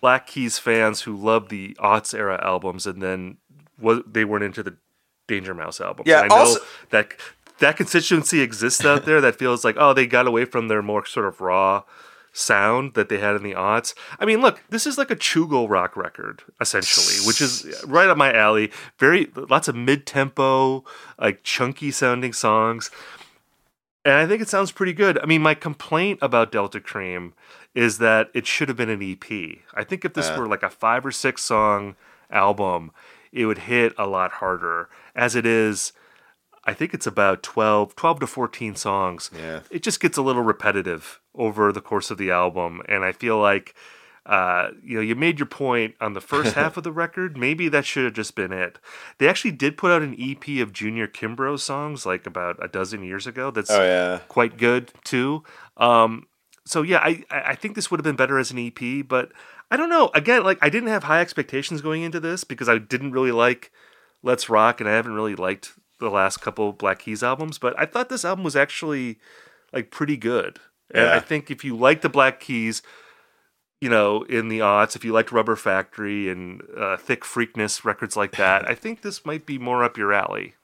[0.00, 3.36] Black Keys fans who love the aughts era albums, and then
[3.78, 4.76] was they weren't into the
[5.26, 6.06] Danger Mouse albums.
[6.08, 6.60] Yeah, And I know also-
[6.90, 7.14] that
[7.58, 11.06] that constituency exists out there that feels like, oh, they got away from their more
[11.06, 11.82] sort of raw
[12.34, 13.94] sound that they had in the aughts.
[14.18, 18.18] I mean, look, this is like a choogle rock record essentially, which is right up
[18.18, 18.70] my alley.
[18.98, 20.84] Very lots of mid-tempo,
[21.18, 22.90] like chunky sounding songs.
[24.04, 25.18] And I think it sounds pretty good.
[25.22, 27.32] I mean, my complaint about Delta Kream
[27.74, 29.62] is that it should have been an EP.
[29.72, 30.38] I think if this Yeah.
[30.38, 31.96] were like a 5 or 6 song
[32.30, 32.90] album,
[33.32, 34.88] it would hit a lot harder.
[35.14, 35.92] As it is,
[36.66, 39.30] I think it's about 12, 12 to 14 songs.
[39.36, 39.60] Yeah.
[39.70, 42.80] It just gets a little repetitive over the course of the album.
[42.88, 43.74] And I feel like,
[44.26, 47.36] uh, you know, you made your point on the first half of the record.
[47.36, 48.78] Maybe that should have just been it.
[49.18, 53.02] They actually did put out an EP of Junior Kimbrough songs like about a dozen
[53.04, 53.50] years ago.
[53.50, 54.20] That's Oh yeah.
[54.28, 55.42] quite good too.
[55.76, 56.26] Um,
[56.64, 59.32] so yeah, I I I think this would have been better as an EP, but
[59.70, 60.10] I don't know.
[60.14, 63.70] Again, like I didn't have high expectations going into this because I didn't really like
[64.22, 67.58] Let's Rock, and I haven't really liked the last couple Black Keys albums.
[67.58, 69.18] But I thought this album was actually
[69.72, 70.60] like pretty good,
[70.92, 71.14] and Yeah.
[71.16, 72.82] I think if you like the Black Keys.
[73.80, 78.16] You know, in the aughts, if you liked Rubber Factory and uh, Thick Freakness records
[78.16, 80.54] like that, I think this might be more up your alley.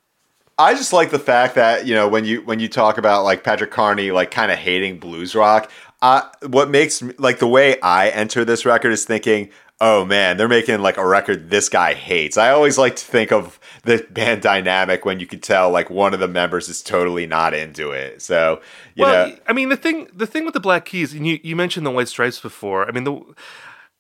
[0.59, 3.45] I just like the fact that you know when you when you talk about like
[3.45, 5.71] Patrick Carney like kind of hating blues rock.
[6.01, 9.51] Uh, what makes like the way I enter this record is thinking,
[9.81, 12.37] oh man, they're making like a record this guy hates.
[12.37, 16.13] I always like to think of the band dynamic when you could tell like one
[16.13, 18.23] of the members is totally not into it.
[18.23, 18.61] So
[18.95, 21.41] you well, know, I mean the thing the thing with the Black Keys, and you
[21.43, 22.87] you mentioned the White Stripes before.
[22.87, 23.21] I mean the.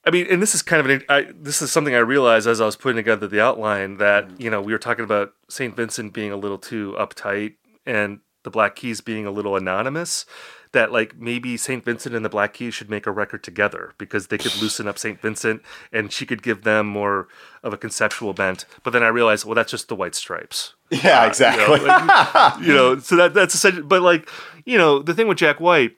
[0.02, 1.04] I mean, and this is kind of an.
[1.10, 4.42] I, this is something I realized as I was putting together the outline that mm-hmm.
[4.42, 8.50] you know we were talking about Saint Vincent being a little too uptight and the
[8.50, 10.24] Black Keys being a little anonymous
[10.72, 11.84] that like maybe St.
[11.84, 14.98] Vincent and the Black Keys should make a record together because they could loosen up
[14.98, 15.20] St.
[15.20, 15.62] Vincent
[15.92, 17.28] and she could give them more
[17.62, 18.66] of a conceptual bent.
[18.84, 20.74] But then I realized, well, that's just the White Stripes.
[20.90, 21.64] Yeah, exactly.
[21.64, 21.92] Uh, you, know,
[22.34, 23.82] like, you know, so that that's essentially.
[23.82, 24.28] But like,
[24.64, 25.96] you know, the thing with Jack White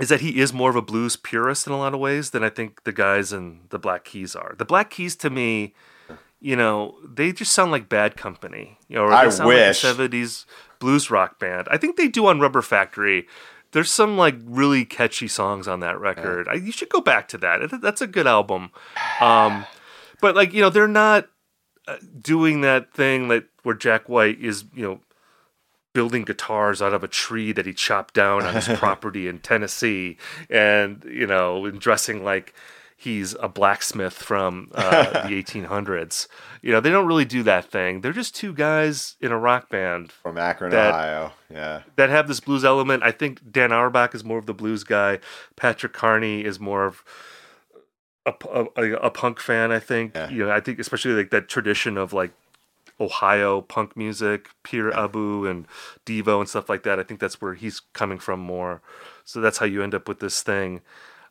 [0.00, 2.42] is that he is more of a blues purist in a lot of ways than
[2.42, 4.54] I think the guys in the Black Keys are.
[4.58, 5.74] The Black Keys to me.
[6.40, 8.78] You know, they just sound like bad company.
[8.88, 9.38] You know, or I wish.
[9.38, 10.44] like a 70s
[10.78, 11.68] blues rock band.
[11.70, 13.26] I think they do on Rubber Factory.
[13.74, 16.46] There's some like really catchy songs on that record.
[16.48, 17.80] I, you should go back to that.
[17.82, 18.70] That's a good album.
[19.20, 19.66] Um,
[20.20, 21.28] but like you know, they're not
[21.88, 25.00] uh, doing that thing that where Jack White is you know
[25.92, 30.18] building guitars out of a tree that he chopped down on his property in Tennessee,
[30.48, 32.54] and you know, and dressing like
[32.96, 36.26] he's a blacksmith from uh, the 1800s.
[36.62, 38.00] You know, they don't really do that thing.
[38.00, 41.32] They're just two guys in a rock band from Akron, that- Ohio.
[41.50, 41.82] Yeah.
[41.96, 43.02] that have this blues element.
[43.02, 45.18] I think Dan Auerbach is more of the blues guy.
[45.56, 47.04] Patrick Carney is more of
[48.26, 48.32] a,
[48.76, 49.70] a, a punk fan.
[49.70, 50.30] I think Yeah.
[50.30, 50.50] you know.
[50.50, 52.32] I think especially like that tradition of like
[53.00, 55.66] Ohio punk music, Pere Ubu and
[56.06, 56.98] Devo and stuff like that.
[56.98, 58.80] I think that's where he's coming from more.
[59.24, 60.80] So that's how you end up with this thing.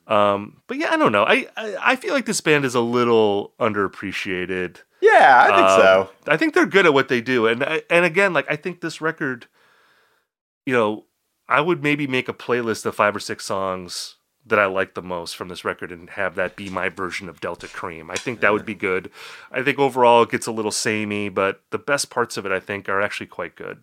[0.07, 1.23] Um, but yeah, I don't know.
[1.23, 4.77] I, I I feel like this band is a little underappreciated.
[5.01, 6.09] Yeah, I think Um, so.
[6.27, 8.81] I think they're good at what they do, and I- and again, like I think
[8.81, 9.47] this record,
[10.65, 11.05] you know,
[11.47, 15.01] I would maybe make a playlist of five or six songs that I like the
[15.01, 18.09] most from this record and have that be my version of Delta Kream.
[18.11, 19.09] I think that would be good.
[19.51, 22.59] I think overall it gets a little samey, but the best parts of it I
[22.59, 23.81] think are actually quite good.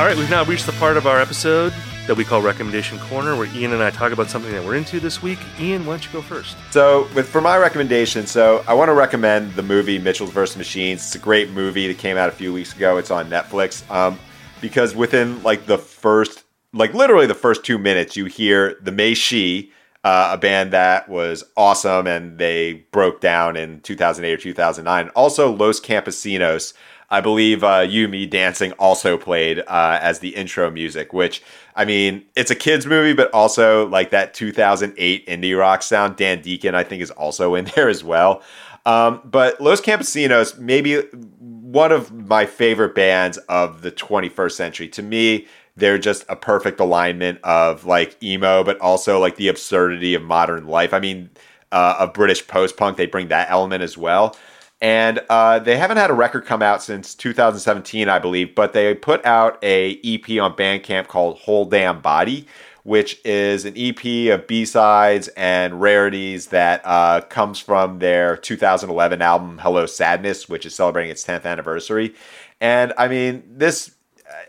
[0.00, 1.74] All right, we've now reached the part of our episode
[2.06, 4.98] that we call Recommendation Corner, where Ian and I talk about something that we're into
[4.98, 5.38] this week.
[5.60, 6.56] Ian, why don't you go first?
[6.70, 10.56] So, with for my recommendation, so I want to recommend the movie Mitchell's vs.
[10.56, 11.02] Machines.
[11.02, 12.96] It's a great movie that came out a few weeks ago.
[12.96, 13.88] It's on Netflix.
[13.90, 14.18] Um,
[14.62, 19.12] because within like the first, like literally the first two minutes, you hear the Mae
[19.12, 19.70] Shi,
[20.02, 25.10] uh, a band that was awesome, and they broke down in 2008 or 2009.
[25.10, 26.72] Also, Los Campesinos.
[27.10, 31.42] I believe uh, You Me Dancing also played uh, as the intro music, which
[31.74, 36.16] I mean, it's a kids movie, but also like that 2008 indie rock sound.
[36.16, 38.42] Dan Deacon, I think, is also in there as well.
[38.86, 41.02] Um, but Los Campesinos, maybe
[41.40, 44.88] one of my favorite bands of the 21st century.
[44.88, 45.46] To me,
[45.76, 50.66] they're just a perfect alignment of like emo, but also like the absurdity of modern
[50.66, 50.94] life.
[50.94, 51.30] I mean,
[51.72, 54.36] uh, of British post punk, they bring that element as well.
[54.80, 58.94] And uh, they haven't had a record come out since 2017, I believe, but they
[58.94, 62.46] put out a EP on Bandcamp called Whole Damn Body,
[62.82, 69.58] which is an EP of B-sides and rarities that uh, comes from their 2011 album
[69.58, 72.14] Hello Sadness, which is celebrating its 10th anniversary.
[72.58, 73.94] And I mean, this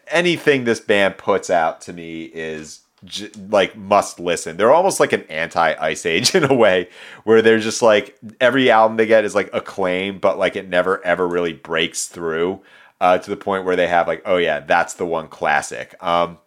[0.07, 4.57] anything this band puts out to me is j- like must listen.
[4.57, 6.89] They're almost like an anti Ice Age in a way,
[7.23, 11.03] where they're just like every album they get is like acclaim, but like it never
[11.05, 12.61] ever really breaks through
[12.99, 15.95] uh, to the point where they have like, oh yeah, that's the one classic.
[16.03, 16.37] Um,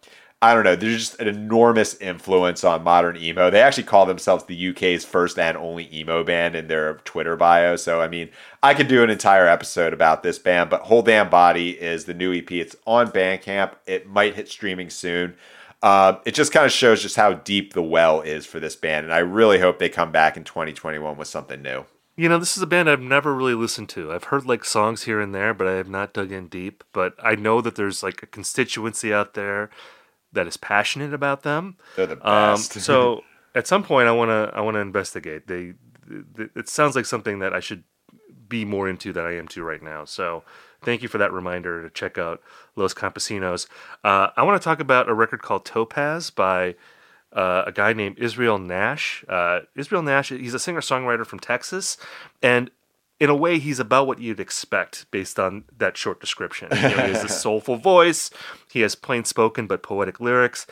[0.41, 0.75] I don't know.
[0.75, 3.49] There's just an enormous influence on modern emo.
[3.49, 7.77] They actually call themselves the UK's first and only emo band in their Twitter bio.
[7.77, 8.29] So, I mean,
[8.61, 12.13] I could do an entire episode about this band, but Whole Damn Body is the
[12.13, 12.51] new EP.
[12.51, 13.71] It's on Bandcamp.
[13.87, 15.35] It might hit streaming soon.
[15.85, 19.03] Uh, it just kind of shows just how deep the well is for this band.
[19.03, 21.85] And I really hope they come back in 2021 with something new.
[22.17, 24.11] You know, this is a band I've never really listened to.
[24.11, 26.83] I've heard like songs here and there, but I have not dug in deep.
[26.91, 29.69] But I know that there's like a constituency out there
[30.33, 31.77] that is passionate about them.
[31.95, 32.73] They're the Um, best.
[32.81, 33.21] so
[33.53, 35.45] at some point, I want to I want to investigate.
[35.45, 35.73] They,
[36.35, 37.83] th it sounds like something that I should
[38.49, 40.03] be more into than I am to right now.
[40.05, 40.43] So
[40.81, 42.41] thank you for that reminder to check out
[42.75, 43.67] Los Campesinos.
[44.03, 46.75] Uh, I want to talk about a record called Topaz by
[47.33, 49.23] uh, a guy named Israel Nash.
[49.27, 51.97] Uh, Israel Nash, he's a singer songwriter from Texas,
[52.41, 52.71] and
[53.19, 56.67] in a way, he's about what you'd expect based on that short description.
[56.75, 58.29] You know, he has a soulful voice.
[58.71, 60.67] He has plain spoken but poetic lyrics.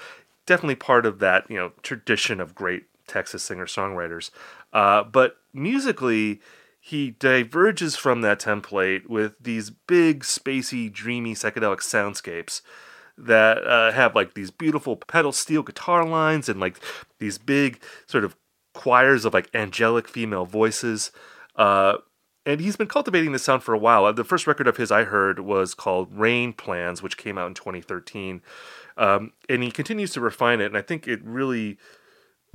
[0.45, 4.29] Definitely part of that you know tradition of great Texas singer songwriters.
[4.73, 6.41] Uh, but musically,
[6.85, 12.59] he diverges from that template with these big, spacey, dreamy, psychedelic soundscapes
[13.17, 16.77] that uh, have like these beautiful pedal steel guitar lines and like
[17.19, 18.35] these big sort of
[18.73, 21.13] choirs of like angelic female voices.
[21.55, 21.99] Uh,
[22.45, 24.11] and he's been cultivating this sound for a while.
[24.11, 27.53] The first record of his I heard was called Rain Plans, which came out in
[27.53, 28.41] 2013.
[28.97, 31.77] Um, and he continues to refine it, and I think it really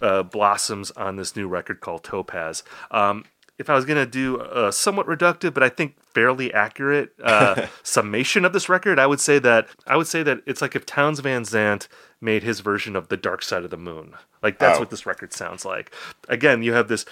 [0.02, 2.62] uh, blossoms on this new record called Topaz.
[2.90, 3.24] Um,
[3.59, 7.66] if I was going to do a somewhat reductive, but I think fairly accurate uh,
[7.82, 10.86] summation of this record, I would say that I would say that it's like if
[10.86, 11.88] Townes Van Zandt
[12.20, 14.14] made his version of the Dark Side of the Moon.
[14.42, 14.80] Like that's oh.
[14.80, 15.92] what this record sounds like.
[16.28, 17.04] Again, you have this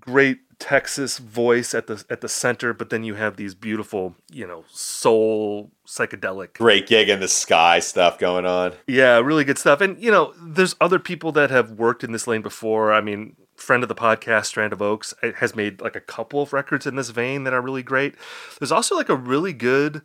[0.00, 4.46] great Texas voice at the at the center, but then you have these beautiful, you
[4.46, 8.72] know, soul psychedelic great gig in the sky stuff going on.
[8.86, 9.80] Yeah, really good stuff.
[9.80, 12.92] And you know, there's other people that have worked in this lane before.
[12.92, 16.52] I mean, friend of the podcast, Strand of Oaks, has made like a couple of
[16.52, 18.14] records in this vein that are really great.
[18.58, 20.02] There's also like a really good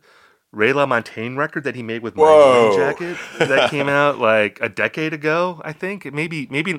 [0.52, 5.12] Ray LaMontagne record that he made with My Jacket that came out like a decade
[5.12, 6.12] ago, I think.
[6.12, 6.74] Maybe maybe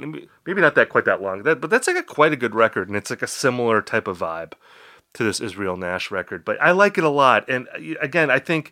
[0.45, 1.43] maybe not that quite that long.
[1.43, 4.07] That, but that's like a quite a good record and it's like a similar type
[4.07, 4.53] of vibe
[5.13, 6.45] to this Israel Nash record.
[6.45, 7.49] But I like it a lot.
[7.49, 8.71] And uh, again, I think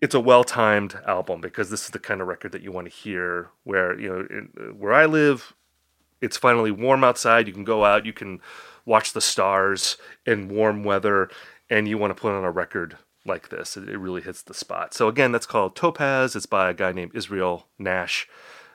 [0.00, 2.92] it's a well-timed album because this is the kind of record that you want to
[2.92, 4.26] hear where, you know,
[4.60, 5.54] uh, where I live,
[6.20, 7.46] it's finally warm outside.
[7.46, 8.40] You can go out, you can
[8.84, 9.96] watch the stars
[10.26, 11.30] in warm weather
[11.70, 13.76] and you want to put on a record like this.
[13.76, 14.94] It, it really hits the spot.
[14.94, 16.34] So again, that's called Topaz.
[16.34, 18.28] It's by a guy named Israel Nash.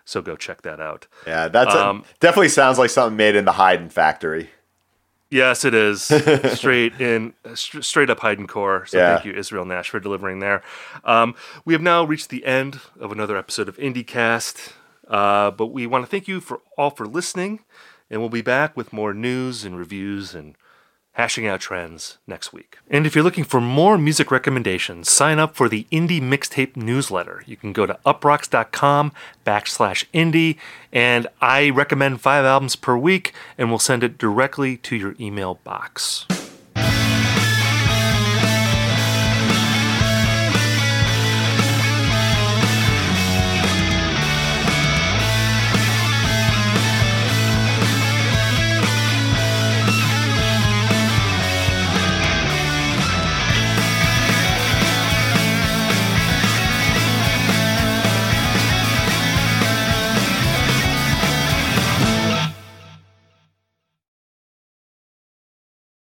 [0.06, 1.08] So go check that out.
[1.26, 4.50] Yeah, that's um, a, definitely sounds like something made in the Hyden factory.
[5.30, 6.04] Yes, it is
[6.54, 8.86] straight in straight up Hyden core.
[8.86, 9.16] So yeah.
[9.16, 10.62] thank you, Israel Nash, for delivering there.
[11.04, 11.34] Um,
[11.66, 14.74] we have now reached the end of another episode of IndieCast,
[15.14, 17.60] uh, but we want to thank you for all for listening,
[18.10, 20.56] and we'll be back with more news and reviews and
[21.12, 22.80] hashing out trends next week.
[22.90, 27.44] And if you're looking for more music recommendations, sign up for the Indie Mixtape newsletter.
[27.46, 29.12] You can go to uproxx.com
[29.46, 30.58] backslash indie,
[30.92, 35.60] and I recommend five albums per week, and we'll send it directly to your email
[35.64, 36.26] box.